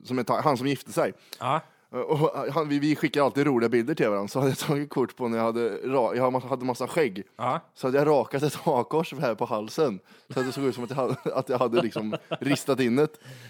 som 0.07 0.18
är, 0.18 0.42
han 0.42 0.57
som 0.57 0.66
gifte 0.66 0.92
sig. 0.92 1.12
Ja. 1.40 1.61
Och 1.90 2.18
han, 2.52 2.68
vi, 2.68 2.78
vi 2.78 2.97
skickar 2.97 3.23
alltid 3.23 3.47
roliga 3.47 3.68
bilder 3.68 3.95
till 3.95 4.09
varandra, 4.09 4.28
så 4.28 4.38
hade 4.38 4.50
jag 4.50 4.59
tagit 4.59 4.90
kort 4.90 5.16
på 5.16 5.28
när 5.28 5.38
jag 5.38 5.45
hade, 5.45 5.78
jag 6.16 6.30
hade 6.40 6.64
massa 6.64 6.88
skägg. 6.88 7.23
Ja. 7.37 7.61
Så 7.75 7.87
hade 7.87 7.99
jag 7.99 8.07
rakat 8.07 8.42
ett 8.42 8.54
hakkors 8.54 9.14
här 9.21 9.35
på 9.35 9.45
halsen, 9.45 10.00
så 10.35 10.40
att 10.40 10.47
det 10.47 10.52
såg 10.52 10.64
ut 10.64 10.75
som 10.75 10.85
att 10.85 10.90
jag 10.90 10.97
hade, 10.97 11.16
att 11.35 11.49
jag 11.49 11.59
hade 11.59 11.83
liksom 11.83 12.16
ristat 12.28 12.80
in 12.80 12.97
det. 12.97 13.09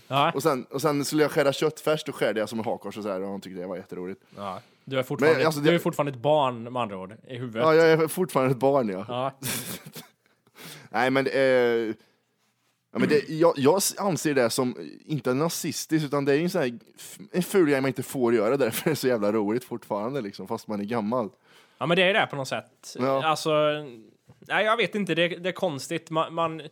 Ja. 0.08 0.32
Och 0.34 0.42
sen, 0.42 0.64
och 0.64 0.80
sen 0.82 1.04
skulle 1.04 1.22
jag 1.22 1.30
skära 1.30 1.52
köttfärs, 1.52 2.04
då 2.04 2.12
skärde 2.12 2.40
jag 2.40 2.48
som 2.48 2.58
en 2.58 2.64
hakkors 2.64 2.96
och 2.96 3.02
så 3.02 3.08
här, 3.08 3.22
och 3.22 3.28
han 3.28 3.40
tyckte 3.40 3.60
det 3.60 3.66
var 3.66 3.76
jätteroligt. 3.76 4.20
Ja. 4.36 4.60
Du 4.84 4.98
är 4.98 5.02
fortfarande, 5.02 5.38
Men, 5.38 5.46
alltså, 5.46 5.60
du 5.60 5.68
är 5.68 5.72
det- 5.72 5.78
fortfarande 5.78 6.12
ett 6.12 6.22
barn 6.22 6.62
med 6.72 6.82
andra 6.82 6.96
ord, 6.98 7.14
i 7.28 7.36
huvudet. 7.36 7.62
Ja, 7.62 7.74
jag 7.74 7.88
är 7.88 8.08
fortfarande 8.08 8.52
ett 8.52 8.58
barn 8.60 8.88
ja. 8.88 9.32
Nej, 10.90 11.10
men, 11.10 11.26
eh, 11.26 11.40
ja, 12.92 12.98
men 12.98 13.08
det, 13.08 13.28
jag, 13.28 13.52
jag 13.56 13.80
anser 13.98 14.34
det 14.34 14.50
som, 14.50 14.76
inte 15.06 15.34
nazistiskt, 15.34 16.06
utan 16.06 16.24
det 16.24 16.34
är 16.34 16.40
en 16.40 16.50
sån 16.50 16.62
här 16.62 16.78
en 17.32 17.42
ful 17.42 17.68
grej 17.70 17.80
man 17.80 17.88
inte 17.88 18.02
får 18.02 18.34
göra, 18.34 18.56
därför 18.56 18.90
är 18.90 18.92
det 18.92 18.96
så 18.96 19.08
jävla 19.08 19.32
roligt 19.32 19.64
fortfarande, 19.64 20.20
liksom, 20.20 20.48
fast 20.48 20.68
man 20.68 20.80
är 20.80 20.84
gammal. 20.84 21.30
ja, 21.78 21.86
men 21.86 21.96
det 21.96 22.02
är 22.02 22.14
det 22.14 22.26
på 22.26 22.36
något 22.36 22.48
sätt. 22.48 22.96
Ja. 22.98 23.24
Alltså, 23.26 23.50
nej, 24.40 24.64
jag 24.64 24.76
vet 24.76 24.94
inte, 24.94 25.14
det, 25.14 25.28
det 25.28 25.48
är 25.48 25.52
konstigt. 25.52 26.10
Man, 26.10 26.34
man, 26.34 26.62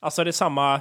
alltså 0.00 0.24
det 0.24 0.30
är 0.30 0.32
samma, 0.32 0.80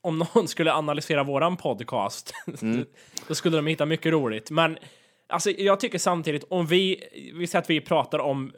om 0.00 0.18
någon 0.18 0.48
skulle 0.48 0.72
analysera 0.72 1.24
våran 1.24 1.56
podcast, 1.56 2.34
Mm. 2.62 2.86
då 3.28 3.34
skulle 3.34 3.56
de 3.56 3.66
hitta 3.66 3.86
mycket 3.86 4.12
roligt. 4.12 4.50
Men 4.50 4.78
alltså, 5.28 5.50
jag 5.50 5.80
tycker 5.80 5.98
samtidigt, 5.98 6.44
om 6.48 6.66
vi, 6.66 7.04
vi 7.34 7.46
säger 7.46 7.62
att 7.62 7.70
vi 7.70 7.80
pratar 7.80 8.18
om 8.18 8.52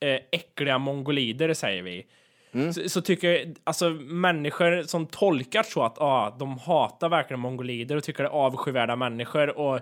eh, 0.00 0.20
äckliga 0.32 0.78
mongolider, 0.78 1.54
säger 1.54 1.82
vi. 1.82 2.06
Mm. 2.54 2.72
Så, 2.72 2.88
så 2.88 3.00
tycker 3.00 3.32
jag, 3.32 3.56
alltså 3.64 3.90
människor 3.90 4.82
som 4.82 5.06
tolkar 5.06 5.62
så 5.62 5.82
att 5.82 5.98
ah, 5.98 6.36
de 6.38 6.58
hatar 6.58 7.08
verkligen 7.08 7.40
mongolider 7.40 7.96
och 7.96 8.04
tycker 8.04 8.22
det 8.22 8.28
är 8.28 8.32
avskyvärda 8.32 8.96
människor 8.96 9.58
och 9.58 9.80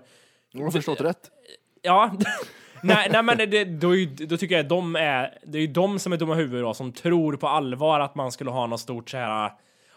Jag 0.52 0.64
har 0.64 0.71
förstått 0.71 1.00
rätt. 1.00 1.31
Ja, 1.83 2.12
nej, 2.83 3.09
nej, 3.12 3.23
men 3.23 3.37
det, 3.37 3.64
då, 3.64 3.93
då 4.26 4.37
tycker 4.37 4.55
jag 4.55 4.62
att 4.62 4.69
de 4.69 4.97
är, 4.97 5.38
det 5.47 5.59
är 5.59 5.62
ju 5.62 5.73
de 5.73 5.99
som 5.99 6.12
är 6.12 6.17
dumma 6.17 6.35
huvud 6.35 6.62
då, 6.62 6.75
som 6.75 6.93
tror 6.93 7.37
på 7.37 7.49
allvar 7.49 8.00
att 8.00 8.14
man 8.14 8.33
skulle 8.33 8.50
ha 8.50 8.67
något 8.67 8.81
stort 8.81 9.11
så 9.11 9.17
här 9.17 9.50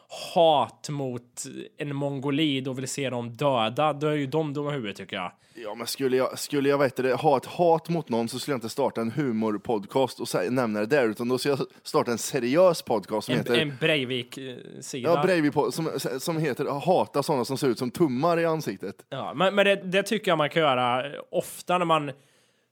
hat 0.09 0.89
mot 0.89 1.43
en 1.77 1.95
mongolid 1.95 2.67
och 2.67 2.77
vill 2.77 2.87
se 2.87 3.09
dem 3.09 3.35
döda. 3.35 3.93
Då 3.93 4.07
är 4.07 4.13
ju 4.13 4.27
de 4.27 4.53
dumma 4.53 4.71
huvud 4.71 4.95
tycker 4.95 5.15
jag. 5.15 5.31
Ja, 5.57 5.75
men 5.75 5.87
skulle 5.87 6.17
jag, 6.17 6.39
skulle 6.39 6.69
jag 6.69 6.77
vet 6.77 6.95
det, 6.95 7.13
ha 7.13 7.37
ett 7.37 7.45
hat 7.45 7.89
mot 7.89 8.09
någon 8.09 8.29
så 8.29 8.39
skulle 8.39 8.53
jag 8.53 8.57
inte 8.57 8.69
starta 8.69 9.01
en 9.01 9.11
humorpodcast 9.11 10.19
och 10.19 10.27
nämna 10.51 10.79
det 10.79 10.85
där, 10.85 11.09
utan 11.09 11.27
då 11.27 11.37
ska 11.37 11.49
jag 11.49 11.59
starta 11.83 12.11
en 12.11 12.17
seriös 12.17 12.81
podcast 12.81 13.25
som 13.25 13.33
En, 13.33 13.37
heter 13.37 13.57
en 13.57 13.77
Breivik-sida. 13.79 15.09
Ja, 15.09 15.23
Breivik, 15.23 15.53
som, 15.71 15.89
som 16.19 16.37
heter 16.37 16.65
Hata 16.65 17.23
sådana 17.23 17.45
som 17.45 17.57
ser 17.57 17.67
ut 17.67 17.79
som 17.79 17.91
tummar 17.91 18.39
i 18.39 18.45
ansiktet. 18.45 18.95
Ja, 19.09 19.33
men, 19.33 19.55
men 19.55 19.65
det, 19.65 19.75
det 19.75 20.03
tycker 20.03 20.31
jag 20.31 20.37
man 20.37 20.49
kan 20.49 20.61
göra 20.61 21.03
ofta 21.31 21.77
när 21.77 21.85
man 21.85 22.11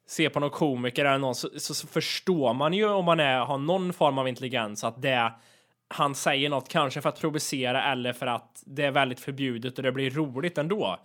ser 0.08 0.30
på 0.30 0.40
någon 0.40 0.50
komiker 0.50 1.06
eller 1.06 1.18
någon 1.18 1.36
så, 1.36 1.50
så, 1.58 1.74
så 1.74 1.88
förstår 1.88 2.54
man 2.54 2.74
ju 2.74 2.90
om 2.90 3.06
man 3.06 3.20
är, 3.20 3.40
har 3.40 3.58
någon 3.58 3.94
form 3.94 4.18
av 4.18 4.28
intelligens 4.28 4.84
att 4.84 5.02
det 5.02 5.34
han 5.88 6.16
säger 6.16 6.50
något 6.50 6.70
kanske 6.70 7.02
för 7.02 7.10
att 7.10 7.20
provocera 7.20 7.92
eller 7.92 8.13
för 8.13 8.25
att 8.28 8.63
det 8.66 8.84
är 8.86 8.92
väldigt 8.92 9.20
förbjudet 9.20 9.78
och 9.78 9.84
det 9.84 9.92
blir 9.92 10.10
roligt 10.12 10.58
ändå. 10.58 11.00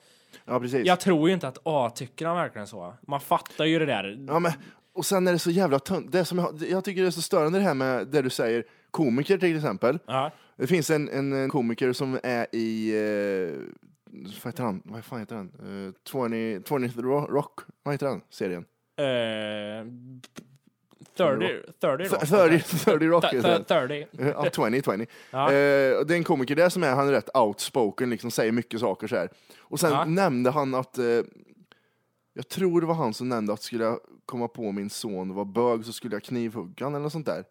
Ja, 0.45 0.61
precis. 0.61 0.87
Jag 0.87 1.01
tror 1.01 1.29
ju 1.29 1.35
inte 1.35 1.49
att 1.49 1.59
A 1.65 1.91
tycker 1.95 2.27
han 2.27 2.37
verkligen 2.37 2.67
så. 2.67 2.95
Man 3.07 3.21
fattar 3.21 3.65
ju 3.65 3.79
det 3.79 3.87
där. 3.87 4.25
Ja, 4.29 4.39
men, 4.39 4.53
och 4.95 5.07
sen 5.07 5.29
är 5.29 5.33
det 5.33 5.39
så 5.39 5.51
jävla 5.51 5.79
tunt. 5.79 6.13
Det 6.13 6.25
som 6.25 6.39
jag, 6.39 6.63
jag 6.71 6.85
tycker 6.85 7.03
det 7.03 7.09
är 7.09 7.11
så 7.11 7.23
störande 7.23 7.59
det 7.59 7.65
här 7.65 7.75
med 7.75 8.07
det 8.07 8.23
du 8.23 8.31
säger, 8.31 8.65
komiker 8.91 9.39
till 9.39 9.57
exempel. 9.57 9.99
Ja. 10.07 10.31
Det 10.57 10.67
finns 10.67 10.91
en, 10.91 11.09
en, 11.09 11.33
en 11.33 11.51
komiker 11.51 11.93
som 11.93 12.19
är 12.23 12.47
i, 12.53 12.91
eh, 12.91 13.59
vad 14.45 14.53
heter 14.53 14.63
han? 14.65 14.83
Vad 14.85 15.05
fan 15.05 15.21
heter 15.21 15.37
han? 15.37 15.47
Eh, 15.47 15.93
20, 16.13 16.59
20th 16.59 17.01
Ro- 17.03 17.27
Rock, 17.27 17.61
vad 17.83 17.95
heter 17.95 18.07
han? 18.07 18.21
Serien? 18.31 18.65
Eh, 18.99 19.87
30, 21.19 21.73
30 21.81 22.05
rock. 22.05 22.21
30, 22.21 22.79
30 22.85 23.07
Rock 23.07 23.25
heter 23.25 23.49
den. 23.49 23.65
30. 23.65 24.07
Ja, 24.19 24.47
20, 24.71 24.83
20. 24.83 25.07
Ja. 25.31 25.45
Eh, 25.47 25.53
det 26.07 26.15
är 26.15 26.17
en 26.17 26.25
komiker 26.25 26.57
där 26.57 26.69
som 26.69 26.83
är, 26.83 26.95
han 26.95 27.09
är 27.09 27.13
rätt 27.13 27.37
outspoken, 27.37 28.11
liksom 28.11 28.31
säger 28.31 28.53
mycket 28.53 28.81
saker 28.81 29.07
så 29.07 29.17
här. 29.17 29.29
Och 29.61 29.81
sen 29.81 29.93
Ja. 29.93 30.05
nämnde 30.05 30.51
han 30.51 30.75
att, 30.75 30.99
eh, 30.99 31.05
jag 32.35 32.49
tror 32.49 32.81
det 32.81 32.87
var 32.87 32.95
han 32.95 33.15
som 33.15 33.29
nämnde 33.29 33.53
att 33.53 33.63
skulle 33.63 33.85
jag 33.85 33.99
komma 34.27 34.49
på 34.49 34.73
min 34.73 34.91
son 34.91 35.35
var 35.35 35.45
bög 35.45 35.85
så 35.85 35.93
skulle 35.93 36.15
jag 36.15 36.23
knivhugga 36.23 36.85
han 36.87 36.95
eller 36.95 37.03
något 37.03 37.13
sånt 37.13 37.27
där. 37.27 37.45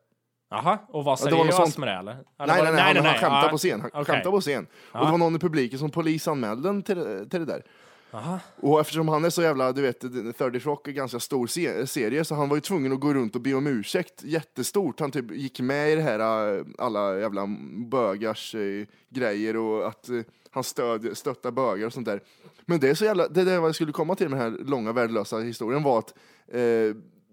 Jaha, 0.50 0.78
och 0.90 1.04
var 1.04 1.18
Ja, 1.22 1.26
det 1.30 1.36
var 1.36 1.46
något 1.46 1.54
seriös 1.54 1.74
sånt. 1.74 1.78
med 1.78 1.88
det 1.88 1.94
eller? 1.94 2.12
Eller 2.12 2.24
Nej, 2.40 2.48
nej, 2.48 2.66
det- 2.66 2.72
nej, 2.72 2.82
han, 2.96 3.06
han 3.06 3.14
skämtade 3.16 3.46
Ja, 3.46 3.50
på 3.50 3.58
scen. 3.58 3.82
Han 3.94 4.06
skämtade 4.06 4.32
på 4.32 4.42
scen. 4.42 4.68
Och 4.92 5.06
det 5.06 5.12
var 5.12 5.18
någon 5.18 5.36
i 5.36 5.40
publiken 5.40 5.80
som 5.80 5.90
polisanmälde 5.90 6.68
den 6.70 6.84
till, 6.84 6.96
till 7.30 7.40
det 7.40 7.46
där. 7.46 7.64
Aha. 8.12 8.40
Och 8.62 8.80
eftersom 8.80 9.08
han 9.08 9.26
är 9.26 9.30
så 9.30 9.42
jävla, 9.42 9.72
du 9.72 9.82
vet, 9.82 10.00
30 10.38 10.60
Rock 10.60 10.88
är 10.88 10.92
ganska 10.92 11.20
stor 11.20 11.48
se- 11.48 11.88
serie, 11.88 12.26
så 12.26 12.36
han 12.36 12.50
var 12.50 12.58
ju 12.58 12.62
tvungen 12.62 12.94
att 12.94 13.00
gå 13.00 13.14
runt 13.14 13.36
och 13.36 13.42
be 13.42 13.54
om 13.54 13.68
ursäkt 13.68 14.24
jättestort. 14.24 15.00
Han 15.00 15.12
typ 15.12 15.32
gick 15.32 15.60
med 15.60 15.92
i 15.92 15.96
det 15.96 16.02
här, 16.02 16.56
äh, 16.58 16.66
alla 16.78 17.20
jävla 17.20 17.48
bögars 17.92 18.56
äh, 18.56 18.86
grejer 19.10 19.58
och 19.58 19.88
att 19.88 20.10
äh, 20.10 20.20
han 20.52 20.64
stöd, 20.64 21.18
stöttar 21.18 21.52
bögar 21.52 21.88
och 21.88 21.94
sånt 21.94 22.06
där. 22.06 22.22
Men 22.66 22.80
det 22.80 22.90
är 22.90 22.96
så 22.96 23.06
jävla, 23.06 23.28
det 23.28 23.42
är 23.42 23.46
det 23.46 23.54
jag 23.54 23.76
skulle 23.76 23.92
komma 23.92 24.16
till 24.16 24.30
med 24.30 24.40
den 24.40 24.54
här 24.54 24.60
långa 24.66 24.92
värdelösa 24.92 25.38
historien 25.38 25.84
var 25.84 26.00
att 26.00 26.14
eh, 26.48 26.58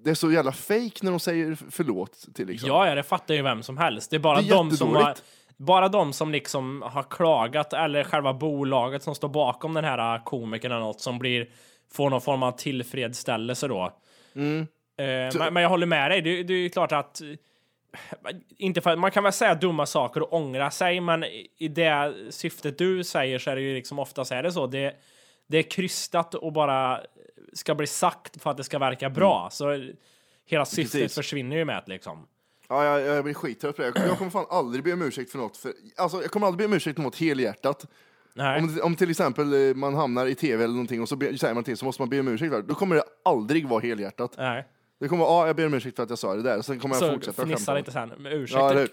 det 0.05 0.11
är 0.11 0.15
så 0.15 0.33
jävla 0.33 0.53
fake 0.53 0.99
när 1.03 1.11
de 1.11 1.21
säger 1.21 1.59
förlåt 1.71 2.27
till 2.35 2.47
liksom. 2.47 2.69
Ja, 2.69 2.89
ja, 2.89 2.95
det 2.95 3.03
fattar 3.03 3.35
ju 3.35 3.43
vem 3.43 3.63
som 3.63 3.79
helst. 3.79 4.11
Det 4.11 4.17
är 4.17 4.21
bara 4.21 4.41
Det 4.41 4.49
är 4.49 4.51
de 4.51 4.77
som 4.77 4.95
har. 4.95 5.15
Bara 5.57 5.89
de 5.89 6.13
som 6.13 6.33
liksom 6.33 6.83
har 6.83 7.03
klagat 7.03 7.73
eller 7.73 8.05
själva 8.05 8.33
bolaget 8.35 9.03
som 9.03 9.15
står 9.15 9.29
bakom 9.29 9.75
den 9.75 9.85
här 9.85 10.25
komikern 10.25 10.73
eller 10.73 10.81
något 10.81 11.01
som 11.01 11.19
blir 11.19 11.49
får 11.93 12.11
någon 12.11 12.21
form 12.21 12.43
av 12.43 12.53
tillfredsställelse 12.53 13.69
då. 13.69 13.97
Mm. 14.35 14.61
Eh, 14.99 15.39
men, 15.39 15.55
men 15.55 15.63
jag 15.63 15.71
håller 15.71 15.87
med 15.87 16.11
dig. 16.11 16.21
Det, 16.23 16.43
det 16.43 16.55
är 16.55 16.59
ju 16.59 16.69
klart 16.71 16.93
att 16.93 17.21
eh, 17.21 17.29
inte 18.59 18.81
för, 18.81 18.97
man 18.97 19.11
kan 19.11 19.23
väl 19.25 19.33
säga 19.33 19.55
dumma 19.55 19.87
saker 19.87 20.23
och 20.23 20.33
ångra 20.33 20.71
sig, 20.71 21.01
men 21.01 21.25
i- 21.25 21.69
det 21.71 22.15
syftet 22.31 22.79
du 22.79 23.05
säger 23.05 23.39
så 23.39 23.51
är 23.51 23.57
det 23.57 23.63
ju 23.63 23.75
liksom 23.75 23.99
oftast 23.99 24.33
är 24.33 24.43
det 24.43 24.53
så. 24.53 24.67
Det, 24.67 24.95
det 25.49 25.59
är 25.59 25.63
krystat 25.63 26.35
och 26.35 26.53
bara 26.53 27.01
ska 27.53 27.75
bli 27.75 27.87
sagt 27.87 28.43
för 28.43 28.51
att 28.51 28.57
det 28.57 28.65
ska 28.65 28.79
verka 28.79 29.11
bra. 29.11 29.49
Så 29.53 29.91
hela 30.47 30.65
syftet 30.65 30.95
Mm. 30.95 31.05
Precis. 31.05 31.15
försvinner 31.15 31.57
ju 31.57 31.65
med 31.65 31.83
det 31.87 31.93
liksom. 31.93 32.27
Ja, 32.69 32.85
jag, 32.85 33.17
jag 33.17 33.25
blir 33.25 33.35
skittrött 33.35 33.77
på 33.77 33.83
det. 33.83 33.93
Jag, 34.07 34.19
kommer 34.19 34.31
fan 34.31 34.47
aldrig 34.51 34.85
be 34.85 34.93
om 34.93 35.03
ursäkt 35.03 35.31
för 35.31 35.39
något. 35.39 35.57
För, 35.57 35.73
alltså, 35.97 36.23
jag 36.23 36.31
kommer 36.31 36.47
aldrig 36.47 36.59
be 36.59 36.65
om 36.65 36.77
ursäkt 36.77 36.97
för 36.97 37.03
något 37.03 37.17
helhjärtat. 37.17 37.87
Nej. 38.35 38.63
Om, 38.63 38.79
om 38.83 38.97
till 38.97 39.11
exempel 39.11 39.69
eh, 39.69 39.75
man 39.75 39.95
hamnar 39.95 40.27
i 40.27 40.35
tv 40.35 40.65
eller 40.65 40.75
någonting 40.75 41.03
och 41.03 41.09
så 41.09 41.17
be, 41.17 41.39
säger 41.39 41.55
man 41.55 41.65
till 41.65 41.77
så 41.77 41.85
måste 41.85 42.03
man 42.03 42.09
be 42.09 42.21
om 42.21 42.29
ursäkt 42.29 42.53
för 42.53 42.63
det. 42.63 42.69
Då 42.69 42.75
kommer 42.75 42.97
det 42.97 43.03
aldrig 43.25 43.69
vara 43.69 43.81
helhjärtat. 43.81 44.35
Nej. 44.39 44.69
Det 45.01 45.09
kommer 45.09 45.25
vara, 45.25 45.43
ja, 45.43 45.47
jag 45.47 45.57
ber 45.57 45.67
om 45.67 45.75
ursäkt 45.75 45.97
för 45.97 46.03
att 46.03 46.11
jag 46.11 46.19
sa 46.19 46.35
det 46.35 46.43
där. 46.43 46.63
Sen 46.63 46.79
kommer 46.81 46.95
jag 46.95 47.03
Så 47.03 47.13
fortsätta 47.13 47.43
fnissa 47.47 47.75
skämta. 47.75 47.75
lite 47.75 47.93
sen 47.93 48.23
med. 48.23 48.49
Ja, 48.51 48.71
eller 48.71 48.81
hur? 48.81 48.91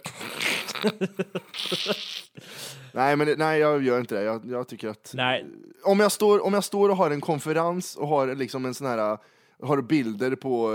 nej, 2.91 3.15
men 3.15 3.27
det, 3.27 3.35
nej, 3.37 3.59
jag 3.59 3.83
gör 3.83 3.99
inte 3.99 4.15
det. 4.15 4.23
Jag, 4.23 4.41
jag 4.45 4.67
tycker 4.67 4.89
att 4.89 5.11
Nej, 5.15 5.45
om 5.83 5.99
jag, 5.99 6.11
står, 6.11 6.45
om 6.45 6.53
jag 6.53 6.63
står 6.63 6.89
och 6.89 6.97
har 6.97 7.11
en 7.11 7.21
konferens 7.21 7.95
och 7.95 8.07
har 8.07 8.35
liksom 8.35 8.65
en 8.65 8.73
sån 8.73 8.87
här 8.87 9.17
har 9.61 9.81
bilder 9.81 10.35
på, 10.35 10.71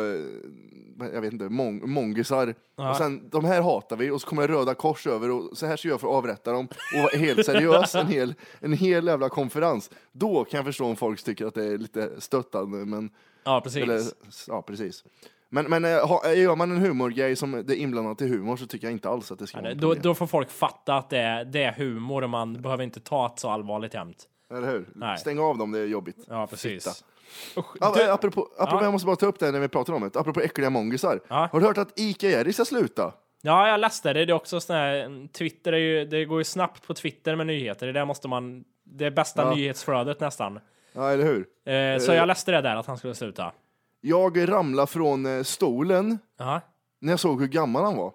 eh, 1.00 1.08
jag 1.14 1.20
vet 1.20 1.32
inte, 1.32 1.48
mong, 1.48 1.90
mongisar. 1.90 2.54
Och 2.74 2.96
sen, 2.96 3.28
de 3.30 3.44
här 3.44 3.62
hatar 3.62 3.96
vi 3.96 4.10
och 4.10 4.20
så 4.20 4.26
kommer 4.26 4.48
röda 4.48 4.74
kors 4.74 5.06
över 5.06 5.30
och 5.30 5.58
så 5.58 5.66
här 5.66 5.76
ska 5.76 5.88
jag 5.88 6.00
för 6.00 6.08
att 6.08 6.14
avrätta 6.14 6.52
dem 6.52 6.68
och 6.94 7.02
vara 7.02 7.18
helt 7.18 7.46
seriös 7.46 7.94
en 7.94 8.06
hel, 8.06 8.34
en 8.60 8.72
hel 8.72 9.06
jävla 9.06 9.28
konferens. 9.28 9.90
Då 10.12 10.44
kan 10.44 10.58
jag 10.58 10.64
förstå 10.64 10.86
om 10.86 10.96
folk 10.96 11.24
tycker 11.24 11.46
att 11.46 11.54
det 11.54 11.64
är 11.64 11.78
lite 11.78 12.20
stöttande. 12.20 12.76
Men, 12.84 13.10
ja 13.44 13.60
precis. 13.60 13.82
eller, 13.82 14.02
ja, 14.48 14.62
precis. 14.62 15.04
Men, 15.48 15.64
men 15.64 15.84
eh, 15.84 16.06
ha, 16.08 16.32
gör 16.32 16.56
man 16.56 16.70
en 16.70 16.78
humorgrej 16.78 17.36
som 17.36 17.52
det 17.66 17.76
är 17.76 17.76
inblandat 17.76 18.22
i 18.22 18.28
humor 18.28 18.56
så 18.56 18.66
tycker 18.66 18.86
jag 18.86 18.92
inte 18.92 19.08
alls 19.08 19.32
att 19.32 19.38
det 19.38 19.46
ska 19.46 19.58
Ja, 19.58 19.62
vara 19.62 19.74
då, 19.74 19.80
problem. 19.80 20.02
då 20.02 20.14
får 20.14 20.26
folk 20.26 20.50
fatta 20.50 20.94
att 20.94 21.10
det 21.10 21.18
är, 21.18 21.44
det 21.44 21.62
är 21.62 21.72
humor 21.72 22.22
och 22.24 22.30
man 22.30 22.62
behöver 22.62 22.84
inte 22.84 23.00
ta 23.00 23.28
det 23.28 23.40
så 23.40 23.48
allvarligt 23.48 23.94
jämt. 23.94 24.28
Eller 24.54 24.70
hur? 24.72 24.88
Nej. 24.94 25.18
Stäng 25.18 25.38
av 25.38 25.58
dem, 25.58 25.72
det 25.72 25.78
är 25.78 25.86
jobbigt. 25.86 26.16
Ja, 26.28 26.46
precis. 26.46 26.84
Fitta. 26.84 27.60
Usch, 27.60 27.94
du- 27.96 28.02
eh, 28.02 28.12
apropå, 28.14 28.48
apropå 28.58 28.76
Ja. 28.80 28.84
jag 28.84 28.92
måste 28.92 29.06
bara 29.06 29.16
ta 29.16 29.26
upp 29.26 29.38
det 29.38 29.50
när 29.52 29.60
vi 29.60 29.68
pratar 29.68 29.92
om 29.92 30.00
det. 30.12 30.20
Apropå 30.20 30.40
äckliga 30.40 30.70
mongisar. 30.70 31.20
Ja. 31.28 31.48
Har 31.52 31.60
du 31.60 31.66
hört 31.66 31.78
att 31.78 31.92
Ica 32.00 32.28
Jerry 32.28 32.52
ska 32.52 32.64
sluta? 32.64 33.12
Ja, 33.42 33.68
jag 33.68 33.80
läste 33.80 34.12
det. 34.12 34.24
Det 34.24 34.32
är 34.32 34.34
också 34.36 34.60
sån 34.60 34.76
här, 34.76 35.28
Twitter 35.32 35.72
är 35.72 35.76
ju, 35.78 36.04
det 36.04 36.24
går 36.24 36.38
ju 36.40 36.44
snabbt 36.44 36.86
på 36.86 36.94
Twitter 36.94 37.36
med 37.36 37.46
nyheter. 37.46 37.86
Det 37.86 37.92
där 37.92 38.04
måste 38.04 38.28
man, 38.28 38.64
det 38.84 39.04
är 39.06 39.10
bästa 39.10 39.42
Ja. 39.42 39.54
nyhetsflödet 39.54 40.20
nästan. 40.20 40.60
Ja, 40.92 41.10
eller 41.10 41.24
hur? 41.24 41.46
Eh, 41.72 41.98
så 41.98 42.12
jag 42.12 42.26
läste 42.28 42.52
det 42.52 42.60
där 42.60 42.76
att 42.76 42.86
han 42.86 42.98
skulle 42.98 43.14
sluta. 43.14 43.52
Jag 44.00 44.48
ramlade 44.48 44.86
från 44.86 45.26
eh, 45.26 45.42
stolen 45.42 46.18
Ja, 46.38 46.60
när 47.00 47.12
jag 47.12 47.20
såg 47.20 47.40
hur 47.40 47.48
gammal 47.48 47.84
han 47.84 47.96
var. 47.96 48.12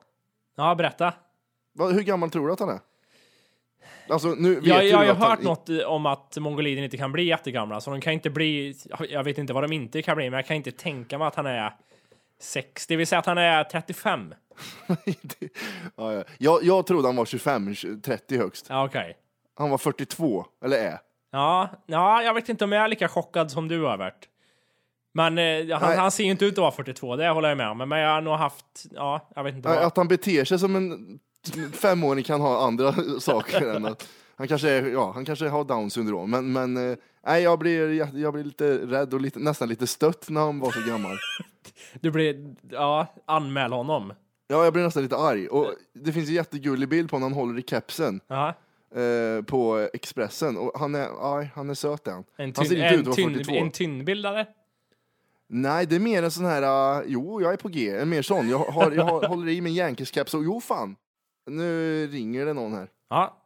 ja 0.57 0.75
berätta. 0.75 1.13
Hur 1.79 2.01
gammal 2.03 2.29
tror 2.29 2.47
du 2.47 2.53
att 2.53 2.59
han 2.59 2.69
är? 2.69 2.79
Alltså, 4.11 4.27
nu 4.27 4.55
vet 4.55 4.65
Jag, 4.65 4.83
ju 4.83 4.89
jag 4.89 4.97
har 4.97 5.03
ju 5.05 5.09
att 5.11 5.17
han- 5.17 5.29
hört 5.29 5.41
något 5.41 5.69
om 5.85 6.05
att 6.05 6.37
mongolider 6.37 6.83
inte 6.83 6.97
kan 6.97 7.11
bli 7.11 7.23
jättegamla, 7.23 7.81
så 7.81 7.91
de 7.91 8.01
kan 8.01 8.13
inte 8.13 8.29
bli, 8.29 8.75
jag 9.09 9.23
vet 9.23 9.37
inte 9.37 9.53
vad 9.53 9.63
de 9.63 9.71
inte 9.71 10.01
kan 10.01 10.15
bli, 10.15 10.29
men 10.29 10.37
jag 10.37 10.45
kan 10.45 10.55
inte 10.57 10.71
tänka 10.71 11.17
mig 11.17 11.27
att 11.27 11.35
han 11.35 11.45
är 11.45 11.73
60, 12.39 12.93
det 12.93 12.97
vill 12.97 13.07
säga 13.07 13.19
att 13.19 13.25
han 13.25 13.37
är 13.37 13.63
35. 13.63 14.33
ja, 15.95 16.13
ja. 16.13 16.23
Jag, 16.37 16.63
jag 16.63 16.87
trodde 16.87 17.07
han 17.07 17.15
var 17.15 17.25
25, 17.25 17.75
30 18.03 18.37
högst. 18.37 18.65
Ja, 18.69 18.85
okej. 18.85 19.17
Han 19.55 19.69
var 19.69 19.77
42, 19.77 20.45
eller 20.65 20.77
är. 20.77 20.97
Ja, 21.31 21.69
ja, 21.85 22.23
jag 22.23 22.33
vet 22.33 22.49
inte 22.49 22.63
om 22.63 22.71
jag 22.71 22.83
är 22.83 22.87
lika 22.87 23.07
chockad 23.07 23.51
som 23.51 23.67
du 23.67 23.83
har 23.83 23.97
varit. 23.97 24.27
Men 25.13 25.37
eh, 25.37 25.79
han, 25.79 25.97
han 25.97 26.11
ser 26.11 26.23
ju 26.23 26.31
inte 26.31 26.45
ut 26.45 26.53
att 26.53 26.57
vara 26.57 26.71
42, 26.71 27.15
det 27.15 27.29
håller 27.29 27.49
jag 27.49 27.57
med 27.57 27.69
om. 27.69 27.77
Men 27.77 27.99
jag 27.99 28.13
har 28.13 28.21
nog 28.21 28.33
haft, 28.33 28.65
ja, 28.91 29.29
jag 29.35 29.43
vet 29.43 29.55
inte. 29.55 29.69
Vad. 29.69 29.77
Att 29.77 29.97
han 29.97 30.07
beter 30.07 30.45
sig 30.45 30.59
som 30.59 30.75
en 30.75 31.19
femåring 31.73 32.23
kan 32.23 32.41
ha 32.41 32.67
andra 32.67 32.93
saker 33.19 33.75
än 33.75 33.85
att 33.85 34.07
han 34.35 34.47
kanske, 34.47 34.69
är, 34.69 34.89
ja, 34.89 35.11
han 35.11 35.25
kanske 35.25 35.47
har 35.47 35.63
down 35.63 35.89
syndrom. 35.89 36.31
Men, 36.31 36.53
men 36.53 36.91
eh, 36.91 36.97
nej, 37.25 37.43
jag, 37.43 37.59
blir, 37.59 37.93
jag, 37.93 38.09
jag 38.13 38.33
blir 38.33 38.43
lite 38.43 38.77
rädd 38.77 39.13
och 39.13 39.21
lite, 39.21 39.39
nästan 39.39 39.69
lite 39.69 39.87
stött 39.87 40.29
när 40.29 40.41
han 40.41 40.59
var 40.59 40.71
så 40.71 40.89
gammal. 40.89 41.17
Du 42.01 42.11
blir, 42.11 42.55
ja, 42.69 43.07
anmäl 43.25 43.71
honom. 43.73 44.13
Ja, 44.47 44.63
jag 44.63 44.73
blir 44.73 44.83
nästan 44.83 45.03
lite 45.03 45.17
arg. 45.17 45.47
Och 45.47 45.73
det 45.93 46.13
finns 46.13 46.29
en 46.29 46.35
jättegullig 46.35 46.89
bild 46.89 47.09
på 47.09 47.19
när 47.19 47.25
han 47.25 47.33
håller 47.33 47.59
i 47.59 47.63
kepsen 47.63 48.21
Ja, 48.27 48.53
eh, 48.95 49.43
på 49.43 49.89
Expressen. 49.93 50.57
Och 50.57 50.79
han 50.79 50.95
är, 50.95 51.37
aj, 51.37 51.51
han 51.55 51.69
är 51.69 51.73
söt 51.73 52.07
han. 52.07 52.23
en, 52.37 52.53
han 52.55 52.65
ser 52.65 52.75
inte 52.75 52.95
ut 52.95 52.99
att 52.99 53.05
vara 53.05 53.15
tynn, 53.15 53.33
42. 53.33 53.55
en 53.55 53.71
tynnbildare. 53.71 54.47
Nej, 55.47 55.85
det 55.85 55.95
är 55.95 55.99
mer 55.99 56.23
en 56.23 56.31
sån 56.31 56.45
här, 56.45 56.61
uh, 56.99 57.03
jo, 57.07 57.41
jag 57.41 57.53
är 57.53 57.57
på 57.57 57.69
G, 57.69 57.89
en 57.89 58.09
mer 58.09 58.21
sån. 58.21 58.49
Jag, 58.49 58.59
har, 58.59 58.91
jag 58.91 59.03
har, 59.03 59.27
håller 59.27 59.47
i 59.47 59.61
min 59.61 59.73
Yankees-keps 59.73 60.35
och 60.35 60.43
jo 60.43 60.61
fan. 60.61 60.95
Nu 61.45 62.07
ringer 62.07 62.45
det 62.45 62.53
någon 62.53 62.73
här. 62.73 62.87
Ja, 63.09 63.37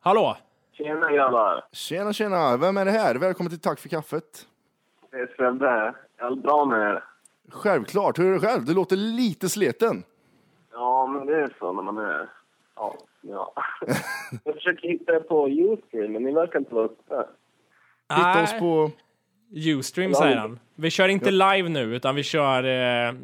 hallå? 0.00 0.36
Tjena 0.72 1.12
grabbar! 1.12 1.64
Tjena, 1.72 2.12
tjena, 2.12 2.56
vem 2.56 2.76
är 2.76 2.84
det 2.84 2.90
här? 2.90 3.14
Välkommen 3.14 3.50
till 3.50 3.60
Tack 3.60 3.80
för 3.80 3.88
kaffet. 3.88 4.46
Det 5.10 5.16
är 5.16 5.26
Sebbe 5.36 5.66
här. 5.68 5.94
Är 6.16 6.24
allt 6.24 6.42
bra 6.42 6.64
med 6.64 6.80
er? 6.80 7.04
Självklart, 7.48 8.18
hur 8.18 8.28
är 8.28 8.32
det 8.32 8.40
själv? 8.40 8.64
Du 8.64 8.74
låter 8.74 8.96
lite 8.96 9.48
sleten. 9.48 10.02
Ja, 10.72 11.06
men 11.06 11.26
det 11.26 11.36
är 11.36 11.56
så 11.58 11.72
när 11.72 11.82
man 11.82 11.98
är... 11.98 12.28
Ja. 12.76 12.94
ja. 13.20 13.52
jag 14.44 14.54
försöker 14.54 14.88
hitta 14.88 15.12
er 15.12 15.20
på 15.20 15.48
Youtube, 15.48 16.08
men 16.08 16.22
ni 16.22 16.32
verkar 16.32 16.58
inte 16.58 16.74
vara 16.74 16.84
uppe. 16.84 17.26
Hitta 18.14 18.42
oss 18.42 18.58
på... 18.58 18.90
Ustream 19.56 20.14
säger 20.14 20.36
han. 20.36 20.58
Vi 20.74 20.90
kör 20.90 21.08
inte 21.08 21.30
live 21.30 21.68
nu, 21.68 21.96
utan 21.96 22.14
vi 22.14 22.22
kör... 22.22 22.64
Eh, 23.08 23.14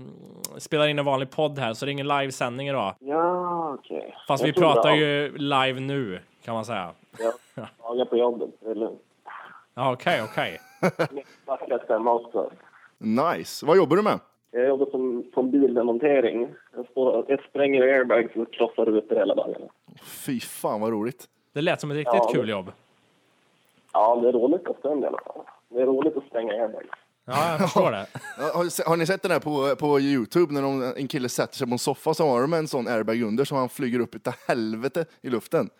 spelar 0.58 0.86
in 0.88 0.98
en 0.98 1.04
vanlig 1.04 1.30
podd 1.30 1.58
här, 1.58 1.74
så 1.74 1.84
det 1.84 1.90
är 1.90 1.92
ingen 1.92 2.08
livesändning 2.08 2.68
idag. 2.68 2.94
Ja, 2.98 3.74
okej. 3.74 4.14
Fast 4.28 4.42
Jag 4.42 4.46
vi 4.46 4.52
det, 4.52 4.60
pratar 4.60 4.90
ja. 4.90 4.96
ju 4.96 5.38
live 5.38 5.80
nu, 5.80 6.20
kan 6.44 6.54
man 6.54 6.64
säga. 6.64 6.90
Ja, 7.18 7.32
dagar 7.82 8.04
på 8.04 8.16
jobbet. 8.16 8.50
Det 8.60 8.70
är 8.70 8.74
lugnt. 8.74 9.00
Ja, 9.74 9.92
okej, 9.92 10.22
okej. 10.22 10.58
Nice. 12.98 13.66
Vad 13.66 13.76
jobbar 13.76 13.96
du 13.96 14.02
med? 14.02 14.20
Jag 14.50 14.68
jobbar 14.68 14.86
som, 14.90 15.24
som 15.34 15.50
bildemontering. 15.50 16.48
Jag, 16.76 16.86
står, 16.90 17.24
jag 17.28 17.40
spränger 17.50 17.82
airbags 17.82 18.36
och 18.36 18.52
krossar 18.52 18.84
rutor 18.84 19.16
hela 19.16 19.34
dagarna. 19.34 19.66
Fy 20.02 20.40
fan 20.40 20.80
vad 20.80 20.90
roligt. 20.90 21.24
Det 21.52 21.60
lät 21.62 21.80
som 21.80 21.90
ett 21.90 21.96
riktigt 21.96 22.14
Ja, 22.14 22.30
kul 22.32 22.46
det- 22.46 22.52
jobb. 22.52 22.72
Ja, 23.92 24.16
det 24.22 24.28
är 24.28 24.32
roligt 24.32 24.64
på 24.64 24.74
stund 24.78 25.04
i 25.04 25.06
alla 25.06 25.18
fall. 25.26 25.42
Det 25.70 25.82
är 25.82 25.86
roligt 25.86 26.16
att 26.16 26.24
spränga 26.24 26.52
airbags. 26.52 26.88
Ja, 27.24 27.50
jag 27.50 27.60
förstår 27.60 27.90
det. 27.90 28.06
Har, 28.86 28.96
ni 28.96 29.06
sett 29.06 29.22
den 29.22 29.30
här 29.30 29.40
på, 29.40 29.76
på 29.76 30.00
Youtube 30.00 30.54
när 30.54 30.62
de, 30.62 30.92
en 30.96 31.08
kille 31.08 31.28
sätter 31.28 31.56
sig 31.56 31.66
på 31.66 31.72
en 31.72 31.78
soffa 31.78 32.14
så 32.14 32.26
har 32.26 32.40
de 32.40 32.52
en 32.52 32.68
sån 32.68 32.88
airbag 32.88 33.22
under 33.22 33.44
så 33.44 33.54
han 33.54 33.68
flyger 33.68 34.00
upp 34.00 34.14
utav 34.14 34.34
helvete 34.48 35.04
i 35.22 35.30
luften? 35.30 35.70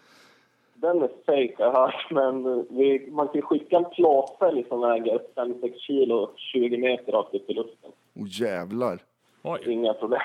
Den 0.75 1.03
är 1.03 1.09
fake, 1.27 1.55
jag 1.59 1.73
hört, 1.73 2.11
men 2.11 2.67
vi, 2.71 3.09
man 3.11 3.27
kan 3.27 3.37
ju 3.37 3.43
skicka 3.43 3.77
en 3.77 3.85
plåtfälg 3.85 4.65
som 4.69 4.81
väger 4.81 5.21
5-6 5.37 5.79
kilo, 5.79 6.31
20 6.37 6.79
meter 6.79 7.13
rakt 7.13 7.35
upp 7.35 7.51
i 7.51 7.55
luften. 7.55 7.91
Åh 8.15 8.27
jävlar. 8.29 8.99
Oj. 9.43 9.61
Inga 9.67 9.95
problem. 9.95 10.21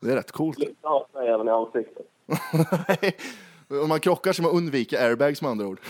Det 0.00 0.10
är 0.10 0.16
rätt 0.16 0.32
coolt. 0.32 0.58
Lyfta 0.58 0.88
av 0.88 1.06
mig 1.14 1.28
även 1.28 1.48
i 1.48 1.50
ansiktet. 1.50 2.06
Om 3.82 3.88
man 3.88 4.00
krockar 4.00 4.32
så 4.32 4.42
man 4.42 4.50
undviker 4.50 5.04
airbags 5.04 5.42
med 5.42 5.50
andra 5.50 5.66
ord. 5.66 5.80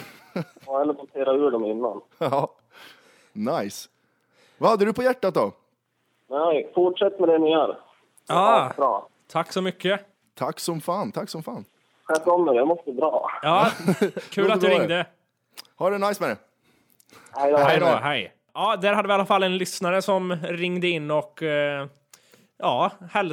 Ja, 0.66 0.82
eller 0.82 0.94
montera 0.94 1.32
ur 1.32 1.50
dem 1.50 1.64
innan. 1.64 2.00
Ja. 2.18 2.54
Nice. 3.34 3.88
Vad 4.58 4.70
hade 4.70 4.84
du 4.84 4.92
på 4.92 5.02
hjärtat 5.02 5.34
då? 5.34 5.52
Nej, 6.30 6.72
fortsätt 6.74 7.20
med 7.20 7.28
det 7.28 7.38
ni 7.38 7.50
gör. 7.50 7.78
Ah. 8.28 8.72
Bra. 8.76 9.08
Tack 9.32 9.52
så 9.52 9.62
mycket. 9.62 10.00
Tack 10.34 10.60
som 10.60 10.80
fan, 10.80 11.12
tack 11.12 11.30
som 11.30 11.42
fan. 11.42 11.64
Sköt 12.04 12.26
om 12.26 12.48
er, 12.48 12.54
jag 12.54 12.68
måste 12.68 12.92
dra. 12.92 13.30
Ja, 13.42 13.70
kul 14.30 14.52
att 14.52 14.60
du 14.60 14.66
ringde. 14.66 15.06
Ha 15.76 15.90
det 15.90 15.98
nice 15.98 16.22
med 16.22 16.30
det. 16.30 16.36
Hej 17.40 17.52
då. 17.52 17.58
Hej 17.58 17.80
då, 17.80 17.86
hej. 17.86 18.32
Ja, 18.54 18.76
där 18.76 18.92
hade 18.92 19.08
vi 19.08 19.12
i 19.12 19.14
alla 19.14 19.26
fall 19.26 19.42
en 19.42 19.58
lyssnare 19.58 20.02
som 20.02 20.36
ringde 20.42 20.88
in 20.88 21.10
och 21.10 21.42
eh, 21.42 21.86
ja, 22.58 22.90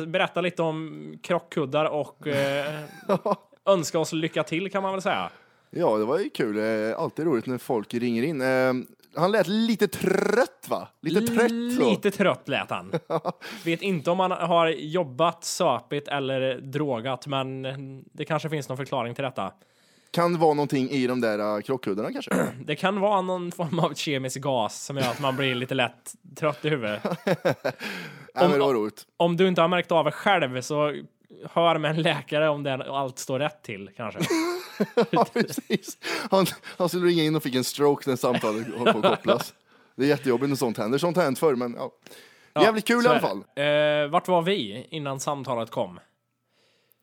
berättade 0.08 0.42
lite 0.42 0.62
om 0.62 1.14
krockkuddar 1.24 1.86
och 1.86 2.28
eh, 2.28 2.80
önska 3.66 4.00
oss 4.00 4.14
lycka 4.14 4.44
till 4.44 4.72
kan 4.72 4.84
man 4.84 4.92
väl 4.92 5.02
säga. 5.02 5.30
Ja, 5.72 5.98
det 5.98 6.06
var 6.06 6.20
ju 6.20 6.30
kul. 6.30 6.58
Eh, 6.90 7.00
Alltid 7.00 7.26
roligt 7.26 7.46
när 7.46 7.58
folk 7.58 7.94
ringer 7.94 8.24
in. 8.24 8.42
Eh, 8.42 8.74
Han 9.16 9.32
lät 9.32 9.48
lite 9.48 9.88
trött 9.88 10.66
va? 10.70 10.88
Lite 11.02 11.36
trött 11.36 11.52
så. 11.78 11.90
Lite 11.90 12.12
trött 12.12 12.48
lät 12.48 12.70
han. 12.70 12.92
Vet 13.66 13.82
inte 13.82 14.12
om 14.12 14.20
han 14.20 14.32
har 14.32 14.68
jobbat, 14.68 15.44
söpit 15.44 16.08
eller 16.08 16.56
drogat, 16.62 17.28
men 17.28 17.64
det 18.14 18.26
kanske 18.26 18.50
finns 18.50 18.70
någon 18.70 18.78
förklaring 18.78 19.16
till 19.16 19.24
detta. 19.24 19.52
Kan 20.12 20.34
det 20.34 20.40
vara 20.40 20.54
någonting 20.54 20.90
i 20.90 21.08
de 21.08 21.22
där 21.22 21.40
uh, 21.56 21.62
krockkuddarna 21.62 22.12
kanske? 22.12 22.32
Det 22.66 22.76
kan 22.76 23.00
vara 23.00 23.22
någon 23.22 23.52
form 23.52 23.80
av 23.80 23.94
kemisk 23.94 24.42
gas 24.42 24.84
som 24.86 24.98
gör 24.98 25.10
att 25.10 25.20
man 25.20 25.36
blir 25.36 25.56
lite 25.56 25.76
lätt 25.76 26.14
trött 26.36 26.66
i 26.66 26.70
huvudet. 26.70 27.04
Var 28.34 28.74
roligt. 28.74 29.06
Om 29.18 29.38
du 29.38 29.48
inte 29.48 29.62
har 29.62 29.68
märkt 29.68 29.92
av 29.92 30.06
det 30.06 30.12
själv 30.12 30.62
så 30.62 30.96
hör 31.50 31.78
med 31.78 31.92
en 31.92 32.02
läkare 32.02 32.50
om 32.50 32.64
det, 32.64 32.74
allt 32.74 33.20
står 33.20 33.40
rätt 33.40 33.64
till 33.64 33.90
kanske. 33.98 34.20
Ja, 35.12 35.26
precis. 35.34 35.98
Han, 36.32 36.46
han 36.78 36.90
skulle 36.90 37.06
ringa 37.06 37.24
in 37.24 37.36
och 37.36 37.44
fick 37.44 37.56
en 37.56 37.64
stroke 37.64 38.10
när 38.10 38.18
samtalet 38.18 38.68
höll 38.78 38.94
på 38.94 39.00
att 39.00 39.04
kopplas. 39.18 39.54
Det 39.96 40.04
är 40.04 40.08
jättejobbigt 40.08 40.50
när 40.50 40.56
sånt 40.56 40.78
händer. 40.78 40.98
Sånt 40.98 41.18
har 41.18 41.24
hänt 41.24 41.40
förr, 41.40 41.56
men 41.56 41.76
ja. 41.78 41.92
Jävligt 42.62 42.86
kul 42.88 43.06
i 43.06 43.08
alla 43.08 43.20
fall. 43.20 43.38
Eh, 43.56 44.12
vart 44.12 44.28
var 44.28 44.42
vi 44.42 44.88
innan 44.90 45.20
samtalet 45.20 45.70
kom? 45.72 46.00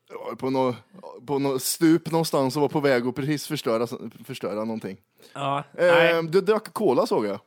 Ja, 0.09 0.35
På 0.35 0.49
något 0.49 0.75
på 1.27 1.39
nå 1.39 1.59
stup 1.59 2.11
någonstans 2.11 2.55
och 2.55 2.61
var 2.61 2.69
på 2.69 2.79
väg 2.79 3.07
att 3.07 3.15
precis 3.15 3.47
förstöra, 3.47 3.87
förstöra 4.25 4.53
någonting. 4.65 4.97
Ja. 5.33 5.63
Eh, 5.77 6.23
du 6.23 6.41
drack 6.41 6.73
cola 6.73 7.05
såg 7.07 7.25
jag. 7.25 7.39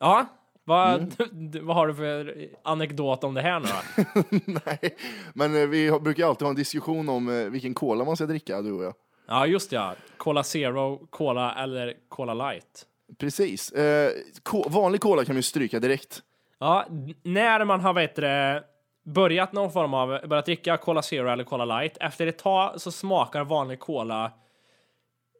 ja 0.00 0.26
vad, 0.64 0.94
Mm. 0.94 1.10
d- 1.50 1.60
vad 1.62 1.76
har 1.76 1.86
du 1.86 1.94
för 1.94 2.48
anekdot 2.64 3.24
om 3.24 3.34
det 3.34 3.40
här 3.42 3.60
nu 3.60 3.66
då? 3.66 4.22
Nej, 4.66 4.96
men 5.34 5.56
eh, 5.56 5.66
vi 5.68 5.98
brukar 6.00 6.26
alltid 6.26 6.42
ha 6.42 6.50
en 6.50 6.56
diskussion 6.56 7.08
om 7.08 7.28
eh, 7.28 7.44
vilken 7.50 7.74
cola 7.74 8.04
man 8.04 8.16
ska 8.16 8.26
dricka, 8.26 8.62
du 8.62 8.72
och 8.72 8.84
jag. 8.84 8.94
Ja, 9.32 9.46
just 9.46 9.70
det, 9.70 9.76
ja. 9.76 9.94
Cola 10.16 10.42
Zero, 10.42 11.06
Cola 11.10 11.54
eller 11.54 11.94
Cola 12.08 12.34
Light. 12.34 12.86
Precis. 13.18 13.72
Eh, 13.72 14.10
ko- 14.42 14.68
vanlig 14.68 15.00
cola 15.00 15.24
kan 15.24 15.36
vi 15.36 15.42
stryka 15.42 15.80
direkt. 15.80 16.22
Ja, 16.58 16.86
när 17.22 17.64
man 17.64 17.80
har 17.80 17.92
vet 17.94 18.14
det, 18.16 18.64
börjat 19.04 19.52
någon 19.52 19.72
form 19.72 19.94
av, 19.94 20.28
börjat 20.28 20.44
dricka 20.46 20.76
Cola 20.76 21.02
Zero 21.02 21.28
eller 21.28 21.44
Cola 21.44 21.64
Light, 21.64 21.96
efter 22.00 22.26
ett 22.26 22.38
tag 22.38 22.80
så 22.80 22.92
smakar 22.92 23.44
vanlig 23.44 23.80
cola 23.80 24.32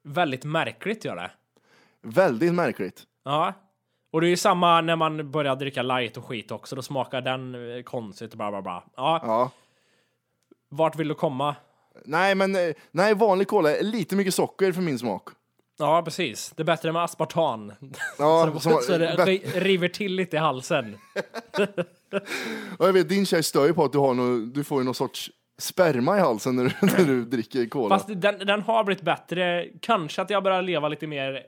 väldigt 0.05 0.45
märkligt 0.45 1.05
gör 1.05 1.17
det. 1.17 1.31
Väldigt 2.03 2.55
märkligt. 2.55 3.03
Ja. 3.25 3.53
Och 4.13 4.21
det 4.21 4.27
är 4.27 4.29
ju 4.31 4.37
samma 4.37 4.81
när 4.81 4.97
man 4.97 5.31
börjar 5.31 5.57
dricka 5.57 5.83
light 5.83 6.17
och 6.17 6.25
skit 6.25 6.51
också, 6.51 6.77
då 6.77 6.83
smakar 6.83 7.21
den 7.21 7.77
eh, 7.77 7.83
konstigt 7.83 8.31
och 8.33 8.37
bla 8.39 8.51
bla 8.51 8.63
bla. 8.63 8.83
Ja, 8.97 9.21
Ja. 9.23 9.51
vart 10.69 10.97
vill 10.97 11.09
du 11.09 11.15
komma? 11.15 11.57
Nej, 12.05 12.35
men 12.35 12.57
eh, 12.57 12.73
nej, 12.91 13.15
vanlig 13.15 13.49
cola 13.49 13.77
är 13.77 13.83
lite 13.83 14.17
mycket 14.17 14.35
socker 14.35 14.73
för 14.73 14.81
min 14.83 14.99
smak. 14.99 15.29
Ja, 15.79 16.03
precis. 16.03 16.53
Det 16.57 16.63
är 16.63 16.65
bättre 16.65 16.93
med 16.93 17.03
aspartan. 17.03 17.73
Ja, 18.19 18.51
så, 18.55 18.61
som- 18.61 18.81
så 18.83 18.99
det 18.99 19.15
river 19.55 19.89
till 19.89 20.15
lite 20.15 20.37
i 20.37 20.39
halsen. 20.41 20.99
Och 22.79 22.89
jag 22.89 22.93
vet, 22.93 23.09
din 23.09 23.27
tjej 23.27 23.43
stör 23.43 23.67
ju 23.67 23.75
på 23.75 23.85
att 23.85 23.93
du, 23.93 23.99
har 23.99 24.15
nå, 24.15 24.39
du 24.55 24.65
får 24.65 24.81
ju 24.81 24.85
någon 24.85 24.95
sorts 24.95 25.31
sperma 25.59 26.17
i 26.17 26.21
halsen 26.21 26.57
när 26.57 26.65
du, 26.65 26.71
när 26.87 27.05
du 27.05 27.25
dricker 27.25 27.67
cola. 27.67 27.99
Fast 27.99 28.09
den, 28.21 28.39
den 28.39 28.63
har 28.63 28.85
blivit 28.85 29.03
bättre. 29.05 29.67
Kanske 29.81 30.23
att 30.23 30.31
jag 30.31 30.43
börjar 30.43 30.63
leva 30.63 30.89
lite 30.89 31.07
mer 31.07 31.43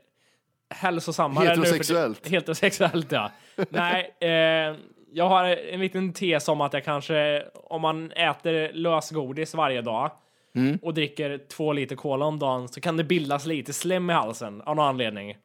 hälsosammare. 0.74 1.44
nu 1.48 1.54
för- 1.54 1.60
Heterosexuellt. 1.60 2.28
Heterosexuellt, 2.28 3.12
ja. 3.12 3.30
Nej, 3.70 4.14
eh, 4.20 4.76
jag 5.12 5.28
har 5.28 5.44
en 5.44 5.80
liten 5.80 6.12
tes 6.12 6.48
om 6.48 6.60
att 6.60 6.72
jag 6.72 6.84
kanske, 6.84 7.42
om 7.54 7.80
man 7.82 8.12
äter 8.12 8.72
lösgodis 8.72 9.54
varje 9.54 9.82
dag 9.82 10.10
Mm. 10.56 10.78
och 10.82 10.94
dricker 10.94 11.38
två 11.48 11.72
liter 11.72 11.96
cola 11.96 12.24
om 12.24 12.38
dagen 12.38 12.68
så 12.68 12.80
kan 12.80 12.96
det 12.96 13.04
bildas 13.04 13.46
lite 13.46 13.72
slem 13.72 14.10
i 14.10 14.12
halsen 14.12 14.62
av 14.62 14.76
någon 14.76 14.84
anledning. 14.88 15.36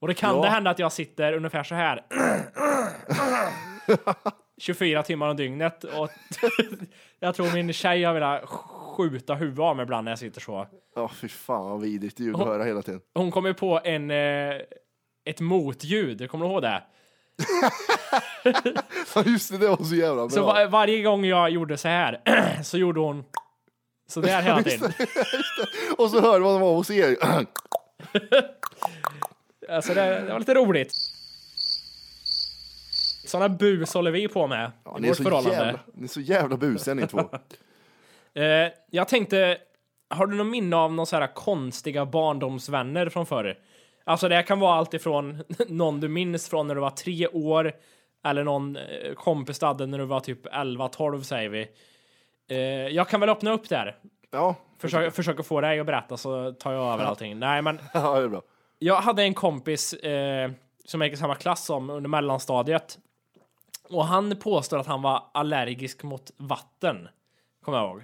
Och 0.00 0.08
det 0.08 0.14
kan 0.14 0.36
Ja. 0.36 0.42
det 0.42 0.48
hända 0.48 0.70
att 0.70 0.78
jag 0.78 0.92
sitter 0.92 1.32
ungefär 1.32 1.62
så 1.64 1.74
här. 1.74 2.04
24 4.60 5.02
timmar 5.02 5.28
om 5.28 5.36
dygnet 5.36 5.84
och 5.84 6.08
jag 7.20 7.34
tror 7.34 7.52
min 7.54 7.72
tjej 7.72 8.04
har 8.04 8.14
velat 8.14 8.44
skjuta 8.48 9.34
huvudet 9.34 9.60
av 9.60 9.76
mig 9.76 9.82
ibland 9.82 10.04
när 10.04 10.12
jag 10.12 10.18
sitter 10.18 10.40
så. 10.40 10.66
Ja, 10.94 11.08
fy 11.08 11.28
fan 11.28 11.70
vad 11.70 11.80
vidrigt 11.80 12.20
ljud 12.20 12.36
att 12.36 12.46
höra 12.46 12.64
hela 12.64 12.82
tiden. 12.82 13.00
Hon 13.14 13.30
kom 13.30 13.46
ju 13.46 13.54
på 13.54 13.80
en, 13.84 14.10
eh, 14.10 14.54
ett 15.24 15.40
motljud, 15.40 16.30
kommer 16.30 16.44
du 16.46 16.50
ihåg 16.52 16.62
det? 16.62 16.82
Ja, 19.14 19.22
just 19.26 19.52
det, 19.52 19.58
det 19.58 19.68
var 19.68 19.76
så 19.84 19.94
jävla 19.94 20.22
bra. 20.22 20.28
Så 20.30 20.44
va- 20.46 20.66
varje 20.66 21.02
gång 21.02 21.24
jag 21.24 21.50
gjorde 21.50 21.76
så 21.76 21.88
här 21.88 22.20
så 22.62 22.78
gjorde 22.78 23.00
hon 23.00 23.24
så 24.12 24.20
där 24.20 24.42
hela 24.42 24.62
tiden. 24.62 24.92
Och 25.98 26.10
så 26.10 26.20
hör 26.20 26.40
man 26.40 26.60
vad 26.60 26.74
hon 26.74 26.84
säger. 26.84 27.16
Alltså 29.68 29.94
det, 29.94 30.20
det 30.20 30.32
var 30.32 30.38
lite 30.38 30.54
roligt. 30.54 30.92
Såna 33.26 33.48
bus 33.48 33.94
håller 33.94 34.10
vi 34.10 34.28
på 34.28 34.46
med 34.46 34.72
Ja, 34.84 34.98
i 34.98 35.00
ni, 35.00 35.08
är 35.08 35.10
vårt 35.10 35.16
förhållande. 35.16 35.50
jävla, 35.56 35.78
ni 35.94 36.04
är 36.04 36.08
så 36.08 36.20
jävla 36.20 36.56
busiga 36.56 36.94
ni 36.94 37.06
två. 37.06 37.20
Eh, 38.34 38.72
jag 38.90 39.08
tänkte, 39.08 39.58
har 40.10 40.26
du 40.26 40.36
någon 40.36 40.50
minne 40.50 40.76
av 40.76 40.92
några 40.92 41.06
så 41.06 41.16
här 41.16 41.34
konstiga 41.34 42.06
barndomsvänner 42.06 43.08
från 43.08 43.26
förr? 43.26 43.58
Alltså 44.04 44.28
det 44.28 44.42
kan 44.42 44.60
vara 44.60 44.74
allt 44.74 44.94
ifrån 44.94 45.44
någon 45.68 46.00
du 46.00 46.08
minns 46.08 46.48
från 46.48 46.66
när 46.68 46.74
du 46.74 46.80
var 46.80 46.90
tre 46.90 47.28
år 47.28 47.72
eller 48.24 48.44
någon 48.44 48.76
eh, 48.76 49.14
kompis 49.14 49.58
du 49.58 49.66
hade 49.66 49.86
när 49.86 49.98
du 49.98 50.04
var 50.04 50.20
typ 50.20 50.46
11-12 50.46 51.22
säger 51.22 51.48
vi. 51.48 51.68
Eh, 52.52 52.88
jag 52.88 53.08
kan 53.08 53.20
väl 53.20 53.28
öppna 53.28 53.52
upp 53.52 53.68
där. 53.68 53.96
Ja, 54.30 54.56
Försök, 54.78 55.14
försöka 55.14 55.42
få 55.42 55.60
dig 55.60 55.80
att 55.80 55.86
berätta 55.86 56.16
så 56.16 56.52
tar 56.52 56.72
jag 56.72 56.92
över 56.92 57.04
allting. 57.04 57.38
Nej 57.38 57.62
men 57.62 57.80
ja 57.94 58.18
det 58.18 58.24
är 58.24 58.28
bra. 58.28 58.42
jag 58.78 58.96
hade 58.96 59.22
en 59.22 59.34
kompis 59.34 59.92
eh, 59.92 60.50
som 60.84 61.00
jag 61.00 61.08
gick 61.08 61.14
i 61.14 61.20
samma 61.20 61.34
klass 61.34 61.64
som 61.64 61.90
under 61.90 62.08
mellanstadiet. 62.08 62.98
Och 63.88 64.04
han 64.04 64.36
påstår 64.36 64.78
att 64.78 64.86
han 64.86 65.02
var 65.02 65.22
allergisk 65.34 66.02
mot 66.02 66.30
vatten. 66.36 67.08
Kommer 67.64 67.78
jag 67.78 67.90
ihåg. 67.90 68.02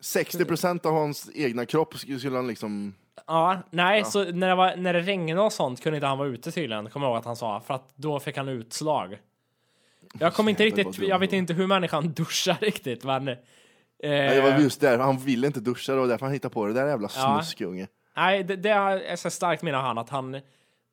60 0.00 0.44
procent 0.44 0.86
av 0.86 0.92
hans 0.92 1.30
egna 1.34 1.66
kropp 1.66 1.94
skulle 1.94 2.36
han 2.36 2.46
liksom... 2.46 2.94
Ja, 3.26 3.58
nej, 3.70 4.04
så 4.04 4.24
när 4.32 4.48
det, 4.48 4.54
var, 4.54 4.76
när 4.76 4.92
det 4.92 5.00
regnade 5.00 5.40
och 5.40 5.52
sånt 5.52 5.82
kunde 5.82 5.96
inte 5.96 6.06
han 6.06 6.18
vara 6.18 6.28
ute 6.28 6.52
tydligen, 6.52 6.90
kommer 6.90 7.06
jag 7.06 7.10
ihåg 7.10 7.18
att 7.18 7.24
han 7.24 7.36
sa, 7.36 7.60
för 7.60 7.74
att 7.74 7.92
då 7.94 8.20
fick 8.20 8.36
han 8.36 8.48
utslag. 8.48 9.18
Jag 10.18 10.34
kommer 10.34 10.50
inte 10.50 10.64
riktigt, 10.64 10.98
jag 10.98 11.18
vet 11.18 11.32
inte 11.32 11.54
hur 11.54 11.66
människan 11.66 12.08
duschar 12.16 12.56
riktigt, 12.60 13.04
men... 13.04 13.28
Eh, 13.28 13.36
Nej, 14.02 14.36
det 14.36 14.40
var 14.42 14.58
just 14.58 14.80
där, 14.80 14.98
han 14.98 15.18
ville 15.18 15.46
inte 15.46 15.60
duscha, 15.60 15.92
det 15.92 15.98
var 16.00 16.06
därför 16.06 16.26
han 16.26 16.32
hittade 16.32 16.54
på 16.54 16.66
det 16.66 16.72
där 16.72 16.86
jävla 16.88 17.08
Ja. 17.16 17.40
snuskunge. 17.42 17.86
Nej, 18.16 18.44
det, 18.44 18.56
det 18.56 18.70
är 18.70 19.16
så 19.16 19.30
starkt 19.30 19.62
menar 19.62 19.80
han 19.82 19.98
att 19.98 20.08
han 20.08 20.40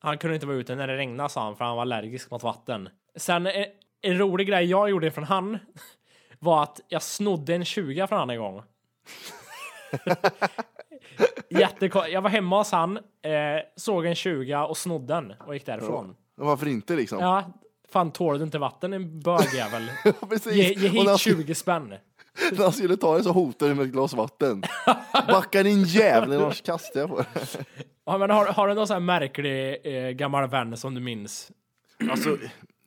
Han 0.02 0.18
kunde 0.18 0.34
inte 0.34 0.46
vara 0.46 0.56
ute 0.56 0.74
när 0.74 0.86
det 0.86 0.96
regnade 0.96 1.28
sa 1.28 1.42
han 1.44 1.56
för 1.56 1.64
han 1.64 1.74
var 1.76 1.82
allergisk 1.82 2.30
mot 2.30 2.42
vatten. 2.42 2.88
Sen 3.16 3.46
en, 3.46 3.64
en 4.02 4.18
rolig 4.18 4.46
grej 4.48 4.64
jag 4.64 4.90
gjorde 4.90 5.10
från 5.10 5.24
han 5.24 5.58
var 6.38 6.62
att 6.62 6.80
jag 6.88 7.02
snodde 7.02 7.54
en 7.54 7.64
20 7.64 8.06
från 8.06 8.18
han 8.18 8.30
en 8.30 8.38
gång. 8.38 8.62
Jag 12.10 12.22
var 12.22 12.28
hemma 12.28 12.58
hos 12.58 12.72
han, 12.72 12.96
eh, 12.96 13.02
såg 13.76 14.06
en 14.06 14.14
20 14.14 14.56
och 14.56 14.76
snodde 14.76 15.14
den 15.14 15.32
och 15.46 15.54
gick 15.54 15.66
därifrån. 15.66 16.16
Varför 16.34 16.68
inte 16.68 16.96
liksom? 16.96 17.18
Ja, 17.20 17.52
fan 17.92 18.10
tål 18.12 18.38
du 18.38 18.44
inte 18.44 18.58
vatten 18.58 18.92
en 18.92 19.20
bögjävel? 19.20 19.82
Ge, 20.50 20.52
ge 20.52 20.88
hit 20.88 20.90
skulle- 21.00 21.18
20 21.18 21.54
spänn. 21.54 21.88
När 22.52 22.62
han 22.62 22.72
skulle 22.72 22.96
ta 22.96 23.16
det 23.16 23.22
så 23.24 23.32
hotade 23.32 23.70
han 23.70 23.76
med 23.76 23.86
ett 23.86 23.92
glas 23.92 24.14
vatten. 24.14 24.62
Backa 25.28 25.62
din 25.62 25.84
jävel, 25.84 26.40
annars 26.42 26.62
kastar 26.62 27.00
jag 27.00 27.08
på 27.08 27.16
det. 27.16 27.26
Ja, 28.06 28.18
men 28.18 28.30
har, 28.30 28.46
har 28.46 28.68
du 28.68 28.74
någon 28.74 28.86
sån 28.86 28.94
här 28.94 29.00
märklig 29.00 29.78
eh, 29.84 30.10
gammal 30.10 30.48
vän 30.48 30.76
som 30.76 30.94
du 30.94 31.00
minns? 31.00 31.50
Alltså, 32.10 32.36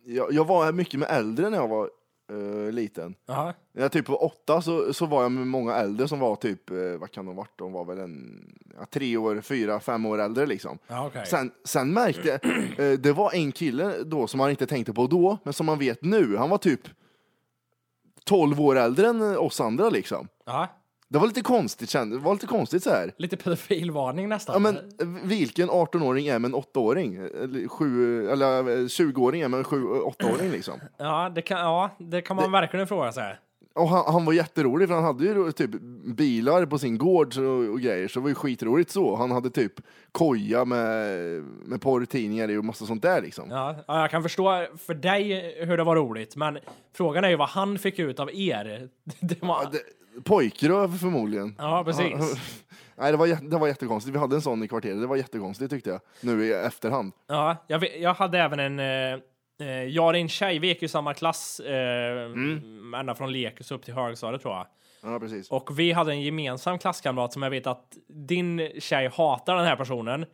jag, 0.05 0.33
jag 0.33 0.45
var 0.47 0.71
mycket 0.71 0.99
med 0.99 1.09
äldre 1.11 1.49
när 1.49 1.57
jag 1.57 1.67
var 1.67 1.89
eh, 2.31 2.71
liten. 2.71 3.15
Jaha. 3.25 3.53
När 3.71 3.81
jag 3.81 3.91
typ 3.91 4.09
var 4.09 4.23
åtta 4.23 4.61
så, 4.61 4.93
så 4.93 5.05
var 5.05 5.21
jag 5.23 5.31
med 5.31 5.47
många 5.47 5.75
äldre 5.75 6.07
som 6.07 6.19
var 6.19 6.35
typ, 6.35 6.69
eh, 6.69 6.77
vad 6.99 7.11
kan 7.11 7.25
de 7.25 7.35
varit? 7.35 7.57
De 7.57 7.71
var 7.71 7.85
väl 7.85 7.99
en, 7.99 8.45
ja, 8.77 8.85
tre 8.85 9.17
år, 9.17 9.41
fyra, 9.41 9.79
fem 9.79 10.05
år 10.05 10.21
äldre 10.21 10.45
liksom. 10.45 10.77
Ja, 10.87 11.07
okej. 11.07 11.25
Sen, 11.25 11.51
sen 11.63 11.93
märkte 11.93 12.27
jag, 12.27 12.45
eh, 12.91 12.99
det 12.99 13.13
var 13.13 13.33
en 13.33 13.51
kille 13.51 14.03
då 14.03 14.27
som 14.27 14.37
man 14.37 14.49
inte 14.49 14.67
tänkte 14.67 14.93
på 14.93 15.07
då, 15.07 15.37
men 15.43 15.53
som 15.53 15.65
man 15.65 15.79
vet 15.79 16.03
nu. 16.03 16.37
Han 16.37 16.49
var 16.49 16.57
typ 16.57 16.81
12 18.25 18.61
år 18.61 18.75
äldre 18.75 19.07
än 19.07 19.37
oss 19.37 19.61
andra 19.61 19.89
liksom. 19.89 20.27
Ja. 20.45 20.67
Det 21.13 21.19
var 21.19 21.27
lite 21.27 21.41
konstigt, 21.41 21.91
det 21.91 22.17
var 22.17 22.33
lite 22.33 22.47
konstigt 22.47 22.83
så 22.83 22.89
här. 22.89 23.13
Lite 23.17 23.37
pedofilvarning 23.37 24.29
nästan. 24.29 24.53
Ja, 24.53 24.59
men 24.59 24.75
eh, 24.75 25.27
vilken 25.27 25.69
18-åring 25.69 26.27
är 26.27 26.39
med 26.39 26.49
en 26.49 26.55
8-åring? 26.55 27.15
Eller, 27.15 28.29
eller 28.31 28.59
eh, 28.59 28.77
20-åring 28.77 29.41
är 29.41 29.47
med 29.47 29.57
en 29.57 29.65
8-åring 29.65 30.51
liksom. 30.51 30.79
Ja, 30.97 31.31
det 31.35 31.41
kan, 31.41 31.59
ja, 31.59 31.89
det 31.99 32.21
kan 32.21 32.35
man 32.35 32.51
verkligen 32.51 32.87
fråga 32.87 33.11
sig. 33.11 33.35
Och 33.75 33.89
han, 33.89 34.13
han 34.13 34.25
var 34.25 34.33
jätterolig 34.33 34.87
för 34.87 34.95
han 34.95 35.03
hade 35.03 35.25
ju 35.25 35.51
typ 35.51 35.71
bilar 36.05 36.65
på 36.65 36.79
sin 36.79 36.97
gård 36.97 37.33
så, 37.33 37.43
och 37.45 37.81
grejer, 37.81 38.07
så 38.07 38.19
det 38.19 38.23
var 38.23 38.29
ju 38.29 38.35
skitroligt 38.35 38.91
så. 38.91 39.15
Han 39.15 39.31
hade 39.31 39.49
typ 39.49 39.73
koja 40.11 40.65
med, 40.65 41.17
med 41.65 41.81
porrtidningar 41.81 42.51
i 42.51 42.57
och 42.57 42.65
massa 42.65 42.85
sånt 42.85 43.01
där 43.01 43.21
liksom. 43.21 43.49
Ja, 43.49 43.75
ja, 43.87 44.01
jag 44.01 44.11
kan 44.11 44.23
förstå 44.23 44.65
för 44.77 44.93
dig 44.93 45.55
hur 45.65 45.77
det 45.77 45.83
var 45.83 45.95
roligt, 45.95 46.35
men 46.35 46.57
frågan 46.95 47.23
är 47.23 47.29
ju 47.29 47.35
vad 47.35 47.49
han 47.49 47.77
fick 47.79 47.99
ut 47.99 48.19
av 48.19 48.29
er. 48.33 48.89
Det 49.19 49.41
var, 49.41 49.67
Det, 49.71 49.79
pojkröv 50.23 50.97
förmodligen. 50.97 51.55
ja, 51.57 51.83
precis. 51.83 52.13
Nej, 52.95 53.11
det 53.11 53.17
var, 53.17 53.27
jä- 53.27 53.49
det 53.49 53.57
var 53.57 53.67
jättekonstigt. 53.67 54.15
Vi 54.15 54.19
hade 54.19 54.35
en 54.35 54.41
sån 54.41 54.63
i 54.63 54.67
kvarteret. 54.67 55.01
Det 55.01 55.07
var 55.07 55.15
jättekonstigt 55.15 55.71
tyckte 55.71 55.89
jag. 55.89 55.99
Nu 56.21 56.45
i 56.45 56.53
efterhand. 56.53 57.13
Ja, 57.27 57.57
jag, 57.67 57.79
vet- 57.79 58.01
jag 58.01 58.13
hade 58.13 58.39
även 58.39 58.59
en... 58.59 58.79
Eh, 58.79 59.19
eh, 59.67 59.83
jag 59.83 60.07
och 60.07 60.15
en 60.15 60.29
tjej, 60.29 60.59
vi 60.59 60.67
gick 60.67 60.81
ju 60.81 60.87
samma 60.87 61.13
klass 61.13 61.59
eh, 61.59 62.31
ända 62.99 63.15
från 63.15 63.31
lekis 63.31 63.71
upp 63.71 63.85
till 63.85 63.93
högstadiet 63.93 64.41
tror 64.41 64.53
jag. 64.53 64.67
Ja, 65.03 65.19
precis. 65.19 65.49
Och 65.51 65.79
vi 65.79 65.91
hade 65.91 66.11
en 66.11 66.21
gemensam 66.21 66.79
klasskamrat 66.79 67.33
som 67.33 67.43
jag 67.43 67.49
vet 67.49 67.67
att 67.67 67.97
din 68.07 68.71
tjej 68.79 69.07
hatar 69.13 69.55
den 69.55 69.65
här 69.65 69.75
personen. 69.75 70.25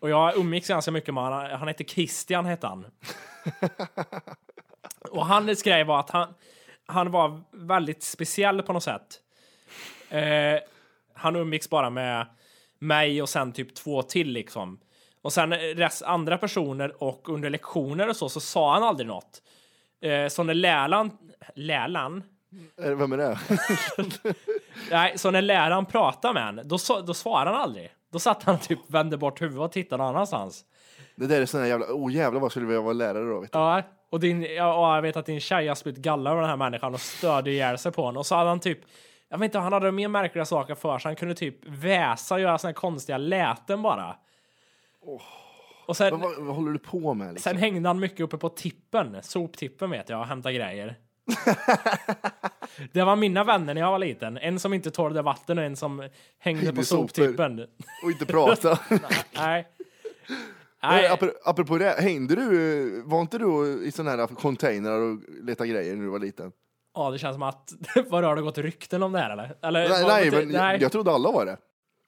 Och 0.00 0.10
jag 0.10 0.36
umgicks 0.36 0.68
ganska 0.68 0.90
mycket 0.90 1.14
med 1.14 1.24
honom. 1.24 1.48
Han 1.58 1.68
hette 1.68 1.84
Christian 1.84 2.44
hette 2.46 2.66
han. 2.66 2.86
och 5.10 5.26
han 5.26 5.56
skrev 5.56 5.90
att 5.90 6.10
han, 6.10 6.34
han 6.86 7.10
var 7.10 7.40
väldigt 7.52 8.02
speciell 8.02 8.62
på 8.62 8.72
något 8.72 8.82
sätt. 8.82 9.20
Eh, 10.10 10.58
han 11.14 11.36
umgicks 11.36 11.70
bara 11.70 11.90
med 11.90 12.26
mig 12.78 13.22
och 13.22 13.28
sen 13.28 13.52
typ 13.52 13.74
två 13.74 14.02
till 14.02 14.28
liksom. 14.32 14.80
Och 15.22 15.32
sen 15.32 15.52
rest 15.54 16.02
andra 16.02 16.38
personer 16.38 17.02
och 17.02 17.28
under 17.28 17.50
lektioner 17.50 18.08
och 18.08 18.16
så, 18.16 18.28
så 18.28 18.40
sa 18.40 18.74
han 18.74 18.82
aldrig 18.82 19.06
något. 19.06 19.42
Eh, 20.00 20.28
så 20.28 20.42
när 20.42 20.54
Lälan, 20.54 21.10
Lälan, 21.54 22.22
Eh, 22.82 22.90
Vem 22.94 23.12
är 23.12 23.16
det? 23.16 23.38
Nej, 24.90 25.18
så 25.18 25.30
när 25.30 25.42
läraren 25.42 25.86
pratade 25.86 26.34
med 26.34 26.44
honom, 26.46 26.68
då, 26.68 26.78
så- 26.78 27.00
då 27.00 27.14
svarade 27.14 27.50
han 27.50 27.60
aldrig. 27.60 27.90
Då 28.12 28.18
satt 28.18 28.42
han 28.42 28.58
typ, 28.58 28.78
vände 28.86 29.16
bort 29.16 29.42
huvudet 29.42 29.60
och 29.60 29.72
tittade 29.72 30.02
någon 30.02 30.14
annanstans. 30.14 30.64
Det 31.16 31.26
där 31.26 31.40
är 31.40 31.46
sån 31.46 31.60
här 31.60 31.66
jävla... 31.68 31.86
Oh, 31.86 32.12
jävlar 32.12 32.40
vad 32.40 32.50
skulle 32.50 32.66
vi 32.66 32.76
vara 32.76 32.92
lärare 32.92 33.24
då? 33.28 33.40
Vet 33.40 33.52
du? 33.52 33.58
Ja, 33.58 33.82
och, 34.14 34.20
din, 34.20 34.42
ja, 34.42 34.94
jag 34.94 35.02
vet 35.02 35.16
att 35.16 35.26
din 35.26 35.40
tjej 35.40 35.68
har 35.68 35.74
spytt 35.74 35.96
galla 35.96 36.30
över 36.30 36.40
den 36.40 36.50
här 36.50 36.56
människan 36.56 36.94
och 36.94 37.00
störde 37.00 37.50
ihjäl 37.50 37.78
sig 37.78 37.92
på 37.92 38.02
honom. 38.02 38.16
Och 38.16 38.26
så 38.26 38.34
hade 38.34 38.48
han 38.48 38.60
typ, 38.60 38.78
jag 39.28 39.38
vet 39.38 39.44
inte, 39.44 39.58
han 39.58 39.72
hade 39.72 39.92
mer 39.92 40.08
märkliga 40.08 40.44
saker 40.44 40.74
för 40.74 40.98
sig. 40.98 41.08
Han 41.08 41.16
kunde 41.16 41.34
typ 41.34 41.56
väsa 41.64 42.34
och 42.34 42.40
göra 42.40 42.58
såna 42.58 42.68
här 42.68 42.74
konstiga 42.74 43.18
läten 43.18 43.82
bara. 43.82 44.16
Och 45.86 45.96
sen, 45.96 46.20
Vad, 46.20 46.44
vad, 46.44 46.56
håller 46.56 46.72
du 46.72 46.78
på 46.78 47.14
med? 47.14 47.34
Liksom? 47.34 47.50
sen 47.50 47.60
hängde 47.60 47.88
han 47.88 48.00
mycket 48.00 48.20
uppe 48.20 48.36
på 48.36 48.48
tippen, 48.48 49.16
soptippen 49.22 49.90
vet 49.90 50.08
jag, 50.08 50.20
och 50.20 50.26
hämtade 50.26 50.54
grejer. 50.54 50.94
det 52.92 53.02
var 53.02 53.16
mina 53.16 53.44
vänner 53.44 53.74
när 53.74 53.80
jag 53.80 53.90
var 53.90 53.98
liten. 53.98 54.38
En 54.38 54.60
som 54.60 54.74
inte 54.74 54.90
tålde 54.90 55.22
vatten 55.22 55.58
och 55.58 55.64
en 55.64 55.76
som 55.76 55.98
hängde 55.98 56.10
Hängde 56.38 56.72
på 56.72 56.84
soptippen. 56.84 57.66
Och 58.04 58.10
inte 58.10 58.26
prata. 58.26 58.78
Nej. 59.36 59.66
Nej. 60.88 61.02
Nej. 61.02 61.10
Apropå, 61.10 61.34
apropå 61.44 61.78
det, 61.78 61.94
hängde 61.98 62.34
du... 62.34 63.02
Var 63.06 63.20
inte 63.20 63.38
du 63.38 63.82
i 63.84 63.92
såna 63.92 64.10
här 64.10 64.26
containrar 64.26 65.00
och 65.00 65.18
letade 65.42 65.70
grejer 65.70 65.94
när 65.96 66.02
du 66.02 66.10
var 66.10 66.18
liten? 66.18 66.52
Ja, 66.94 67.10
det 67.10 67.18
känns 67.18 67.34
som 67.34 67.42
att 67.42 67.72
vad 68.08 68.24
har 68.24 68.36
det 68.36 68.42
gått 68.42 68.58
rykten 68.58 69.02
om 69.02 69.12
det 69.12 69.18
här 69.18 69.30
eller? 69.30 69.56
eller 69.62 69.88
Nej, 69.88 70.04
nej, 70.06 70.46
men 70.46 70.50
jag, 70.54 70.82
jag 70.82 70.92
trodde 70.92 71.10
alla 71.10 71.30
var 71.30 71.46
det. 71.46 71.56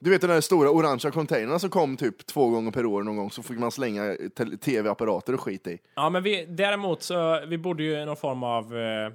Du 0.00 0.10
vet 0.10 0.20
den 0.20 0.30
där 0.30 0.40
stora 0.40 0.70
orangea 0.70 1.10
containrarna 1.10 1.58
som 1.58 1.70
kom 1.70 1.96
typ 1.96 2.26
två 2.26 2.48
gånger 2.48 2.70
per 2.70 2.86
år 2.86 3.02
någon 3.02 3.16
gång, 3.16 3.30
så 3.30 3.42
fick 3.42 3.58
man 3.58 3.70
slänga 3.70 4.16
te- 4.36 4.56
tv-apparater 4.56 5.34
och 5.34 5.40
skit 5.40 5.66
i. 5.66 5.78
Ja, 5.94 6.10
men 6.10 6.22
vi, 6.22 6.46
däremot 6.46 7.02
så 7.02 7.40
vi 7.46 7.58
bodde 7.58 7.82
ju 7.82 7.92
i 8.02 8.04
någon 8.04 8.16
form 8.16 8.42
av 8.42 8.76
eh, 8.76 9.06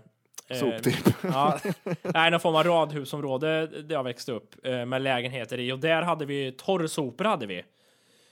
eh, 0.47 0.57
Soptipp. 0.59 1.15
Ja, 1.23 1.59
nej, 2.01 2.31
någon 2.31 2.39
form 2.39 2.55
av 2.55 2.63
radhusområde 2.63 3.67
där 3.67 3.95
jag 3.95 4.03
växte 4.03 4.31
upp 4.31 4.55
eh, 4.63 4.85
med 4.85 5.01
lägenheter 5.01 5.57
i 5.59 5.71
och 5.71 5.79
där 5.79 6.01
hade 6.01 6.25
vi 6.25 6.51
torrsopor 6.51 7.25
hade 7.25 7.45
vi. 7.45 7.63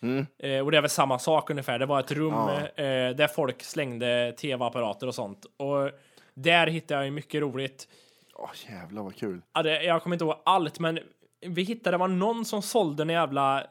Mm. 0.01 0.25
Eh, 0.39 0.59
och 0.59 0.71
det 0.71 0.77
är 0.77 0.81
väl 0.81 0.89
samma 0.89 1.19
sak 1.19 1.49
ungefär. 1.49 1.79
Det 1.79 1.85
var 1.85 1.99
ett 1.99 2.11
rum 2.11 2.33
eh, 2.33 3.15
där 3.15 3.27
folk 3.27 3.63
slängde 3.63 4.33
tv-apparater 4.37 5.07
och 5.07 5.15
sånt. 5.15 5.45
Och 5.57 5.91
där 6.33 6.67
hittade 6.67 6.99
jag 6.99 7.05
ju 7.05 7.11
mycket 7.11 7.41
roligt. 7.41 7.87
Åh 8.35 8.49
jävlar 8.69 9.03
vad 9.03 9.15
kul. 9.15 9.41
Ja, 9.53 9.63
det, 9.63 9.83
jag 9.83 10.03
kommer 10.03 10.15
inte 10.15 10.25
ihåg 10.25 10.41
allt, 10.45 10.79
men 10.79 10.99
vi 11.41 11.63
hittade, 11.63 11.93
det 11.93 11.99
var 11.99 12.07
någon 12.07 12.45
som 12.45 12.61
sålde 12.61 13.03
en 13.03 13.09
jävla, 13.09 13.63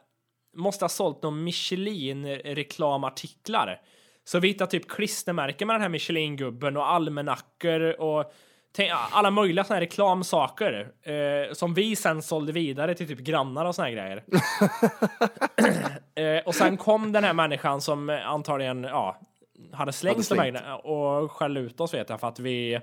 måste 0.56 0.84
ha 0.84 0.88
sålt 0.88 1.22
någon 1.22 1.44
Michelin-reklamartiklar. 1.44 3.80
Så 4.24 4.38
vi 4.38 4.48
hittade 4.48 4.70
typ 4.70 4.88
klistermärken 4.88 5.66
med 5.66 5.74
den 5.74 5.82
här 5.82 5.88
Michelin-gubben 5.88 6.76
och 6.76 6.90
almanackor 6.90 7.80
och 7.80 8.32
alla 9.10 9.30
möjliga 9.30 9.64
såna 9.64 9.74
här 9.74 9.80
reklamsaker 9.80 10.92
eh, 11.02 11.52
som 11.52 11.74
vi 11.74 11.96
sen 11.96 12.22
sålde 12.22 12.52
vidare 12.52 12.94
till 12.94 13.08
typ 13.08 13.18
grannar 13.18 13.64
och 13.64 13.74
såna 13.74 13.88
här 13.88 13.92
grejer. 13.94 14.24
eh, 16.38 16.46
och 16.46 16.54
sen 16.54 16.76
kom 16.76 17.12
den 17.12 17.24
här 17.24 17.32
människan 17.32 17.80
som 17.80 18.10
antagligen, 18.10 18.84
ja, 18.84 19.20
hade 19.72 19.92
slängt, 19.92 20.30
Hade 20.30 20.50
de 20.50 20.58
här 20.58 20.86
och 20.86 21.32
skällde 21.32 21.60
ut 21.60 21.80
oss 21.80 21.94
vet 21.94 22.10
jag 22.10 22.20
för 22.20 22.28
att 22.28 22.38
vi, 22.38 22.80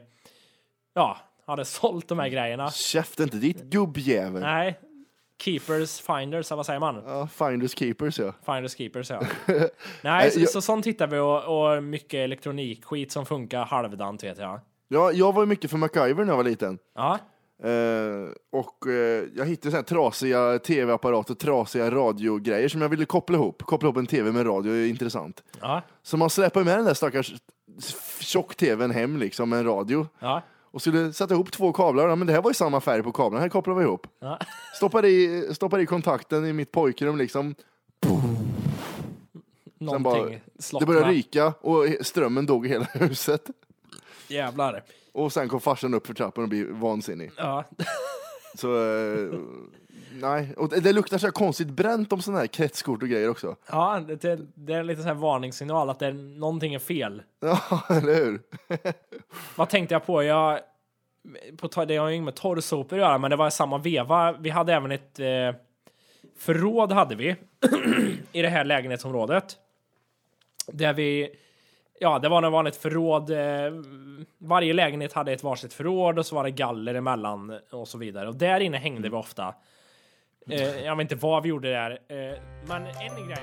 ja, 0.94 1.18
hade 1.48 1.66
sålt 1.66 2.08
de 2.08 2.20
här 2.20 2.30
grejerna. 2.30 2.72
Käften 2.72 3.24
inte 3.24 3.38
dit 3.38 3.62
gubbjävel. 3.64 4.42
Nej. 4.42 4.80
Keepers, 5.44 6.02
finders, 6.02 6.52
vad 6.52 6.66
säger 6.66 6.80
man? 6.80 7.04
Ja, 7.06 7.28
finders 7.28 7.78
keepers 7.78 8.20
ja. 8.20 8.34
Finders, 8.46 8.78
keepers, 8.78 9.10
ja. 9.10 9.22
Nej, 10.02 10.32
så, 10.32 10.40
jag- 10.40 10.50
så 10.50 10.62
sånt 10.62 10.88
hittar 10.88 11.08
vi 11.08 11.18
och, 11.20 11.76
och 11.76 11.84
mycket 11.84 12.14
elektronikskit 12.18 13.12
som 13.12 13.26
funkar 13.26 13.66
halvdant 13.66 14.24
vet 14.24 14.38
jag. 14.38 14.60
Ja. 14.88 15.12
Jag 15.12 15.34
var 15.34 15.42
ju 15.42 15.48
mycket 15.48 15.72
för 15.72 15.78
MacGyver 15.78 16.24
när 16.26 16.32
jag 16.32 16.38
var 16.38 16.44
liten. 16.44 16.78
Ja, 16.96 17.20
Eh, 17.64 18.30
och 18.52 18.88
eh, 18.88 19.24
jag 19.36 19.46
hittade 19.46 19.72
så 19.72 19.78
här 19.78 19.84
trasiga 19.84 20.60
tv-apparater, 20.60 21.34
trasiga 21.34 21.92
radiogrejer 21.92 22.68
som 22.68 22.82
jag 22.82 22.90
ville 22.90 23.06
koppla 23.06 23.36
ihop. 23.38 23.64
Koppla 23.64 23.88
ihop 23.88 23.98
en 23.98 24.06
tv 24.08 24.32
med 24.32 24.46
radio 24.46 24.74
är 24.74 24.86
intressant. 24.88 25.44
ja, 25.62 25.82
Så 26.04 26.18
man 26.18 26.30
släpper 26.30 26.64
med 26.64 26.78
den 26.78 26.86
där 26.86 26.94
stackars 26.94 27.34
tjock-tvn 28.20 28.92
hem 28.92 29.18
liksom 29.18 29.50
med 29.50 29.60
en 29.60 29.66
radio. 29.66 30.08
ja. 30.20 30.42
Och 30.72 30.82
skulle 30.82 31.14
sätta 31.14 31.34
ihop 31.34 31.52
två 31.52 31.74
kablar, 31.74 32.08
ja, 32.10 32.16
men 32.16 32.28
det 32.28 32.34
här 32.34 32.42
var 32.42 32.50
ju 32.50 32.54
samma 32.56 32.82
färg 32.82 33.04
på 33.04 33.12
kablarna, 33.12 33.42
här 33.42 33.50
kopplar 33.50 33.74
vi 33.74 33.84
ihop. 33.84 34.08
ja. 34.20 34.40
Stoppar 34.76 35.06
i, 35.06 35.48
stoppar 35.56 35.80
i 35.80 35.86
kontakten 35.86 36.46
i 36.46 36.54
mitt 36.54 36.72
pojkrum 36.72 37.18
liksom. 37.18 37.56
Någonting 39.80 40.04
bara- 40.04 40.80
Det 40.80 40.86
började 40.86 41.10
ryka 41.12 41.54
och 41.62 41.86
strömmen 42.02 42.46
dog 42.46 42.66
i 42.66 42.70
hela 42.70 42.86
huset. 42.94 43.50
Jävlar. 44.28 44.84
Och 45.12 45.34
sen 45.34 45.50
kom 45.50 45.62
farsan 45.62 45.94
upp 45.94 46.08
för 46.08 46.14
trappen 46.14 46.44
och 46.44 46.50
blev 46.50 46.68
vansinnig. 46.68 47.32
Ja. 47.38 47.64
Så, 48.56 48.76
eh, 48.76 49.40
nej. 50.14 50.54
Och 50.58 50.70
det, 50.70 50.80
det 50.80 50.94
luktar 50.94 51.18
så 51.18 51.28
här 51.28 51.32
konstigt 51.32 51.68
bränt 51.68 52.14
om 52.14 52.22
sådana 52.22 52.40
här 52.40 52.48
kretskort 52.48 53.04
och 53.04 53.10
grejer 53.10 53.30
också. 53.30 53.56
Ja, 53.72 54.00
det, 54.08 54.40
det, 54.54 54.74
är 54.74 54.84
lite 54.84 55.02
så 55.02 55.08
här 55.08 55.16
varningssignal 55.16 55.90
att 55.90 56.00
det 56.00 56.08
är, 56.08 56.14
någonting 56.14 56.74
är 56.74 56.80
fel. 56.80 57.22
Ja, 57.40 57.84
eller 57.90 58.16
hur? 58.16 58.42
Vad 59.56 59.70
tänkte 59.70 59.96
jag 59.96 60.06
på? 60.06 60.24
Jag, 60.24 60.60
på 61.58 61.86
det 61.86 61.98
har 61.98 62.10
ju 62.10 62.16
inget 62.16 62.26
med 62.26 62.36
torrsopor 62.36 62.96
att 62.96 63.02
göra, 63.02 63.18
men 63.18 63.32
det 63.32 63.38
var 63.38 63.50
samma 63.50 63.78
veva. 63.78 64.32
Vi 64.32 64.50
hade 64.50 64.74
även 64.74 64.92
ett 64.92 65.20
eh, 65.20 65.62
förråd 66.38 66.92
hade 66.92 67.16
vi 67.16 67.30
i 68.32 68.42
det 68.42 68.50
här 68.50 68.64
lägenhetsområdet. 68.64 69.58
Där 70.68 70.94
vi, 70.94 71.30
ja, 72.00 72.20
det 72.20 72.30
var 72.30 72.42
något 72.42 72.54
vanligt 72.54 72.76
förråd. 72.76 73.30
Eh, 73.30 73.74
varje 74.38 74.74
lägenhet 74.74 75.14
hade 75.14 75.32
ett 75.32 75.44
varsitt 75.44 75.74
förråd 75.74 76.20
och 76.20 76.26
så 76.26 76.36
var 76.36 76.44
det 76.44 76.52
galler 76.52 76.96
emellan 76.96 77.60
och 77.72 77.88
så 77.88 77.98
vidare. 77.98 78.28
Och 78.28 78.36
där 78.36 78.60
inne 78.60 78.78
hängde 78.78 79.10
vi 79.10 79.16
ofta. 79.16 79.54
Eh, 80.50 80.86
jag 80.86 80.96
vet 80.96 81.12
inte 81.12 81.16
vad 81.16 81.44
vi 81.44 81.50
gjorde 81.50 81.72
där. 81.72 81.92
Eh, 81.92 82.40
men 82.68 82.86
en 82.86 83.28
grej 83.28 83.38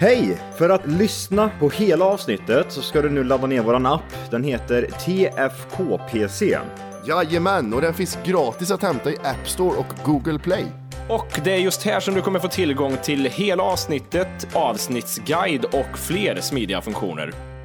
Hej! 0.00 0.38
För 0.58 0.70
att 0.70 0.86
lyssna 0.86 1.50
på 1.60 1.70
hela 1.70 2.04
avsnittet 2.04 2.72
så 2.72 2.82
ska 2.82 3.02
du 3.02 3.10
nu 3.10 3.24
ladda 3.24 3.46
ner 3.46 3.62
våran 3.62 3.86
app. 3.86 4.30
Den 4.30 4.44
heter 4.44 4.82
TFKPC. 4.82 6.58
Jajamän, 7.06 7.74
och 7.74 7.80
den 7.80 7.94
finns 7.94 8.18
gratis 8.24 8.70
att 8.70 8.82
hämta 8.82 9.10
i 9.10 9.16
App 9.16 9.48
Store 9.48 9.78
och 9.78 9.86
Google 10.04 10.38
Play. 10.38 10.64
Och 11.08 11.40
det 11.44 11.52
är 11.52 11.58
just 11.58 11.82
här 11.82 12.00
som 12.00 12.14
du 12.14 12.22
kommer 12.22 12.38
få 12.38 12.48
tillgång 12.48 12.96
till 13.02 13.24
hela 13.24 13.62
avsnittet, 13.62 14.56
avsnittsguide 14.56 15.64
och 15.64 15.98
fler 15.98 16.40
smidiga 16.40 16.80
funktioner. 16.80 17.57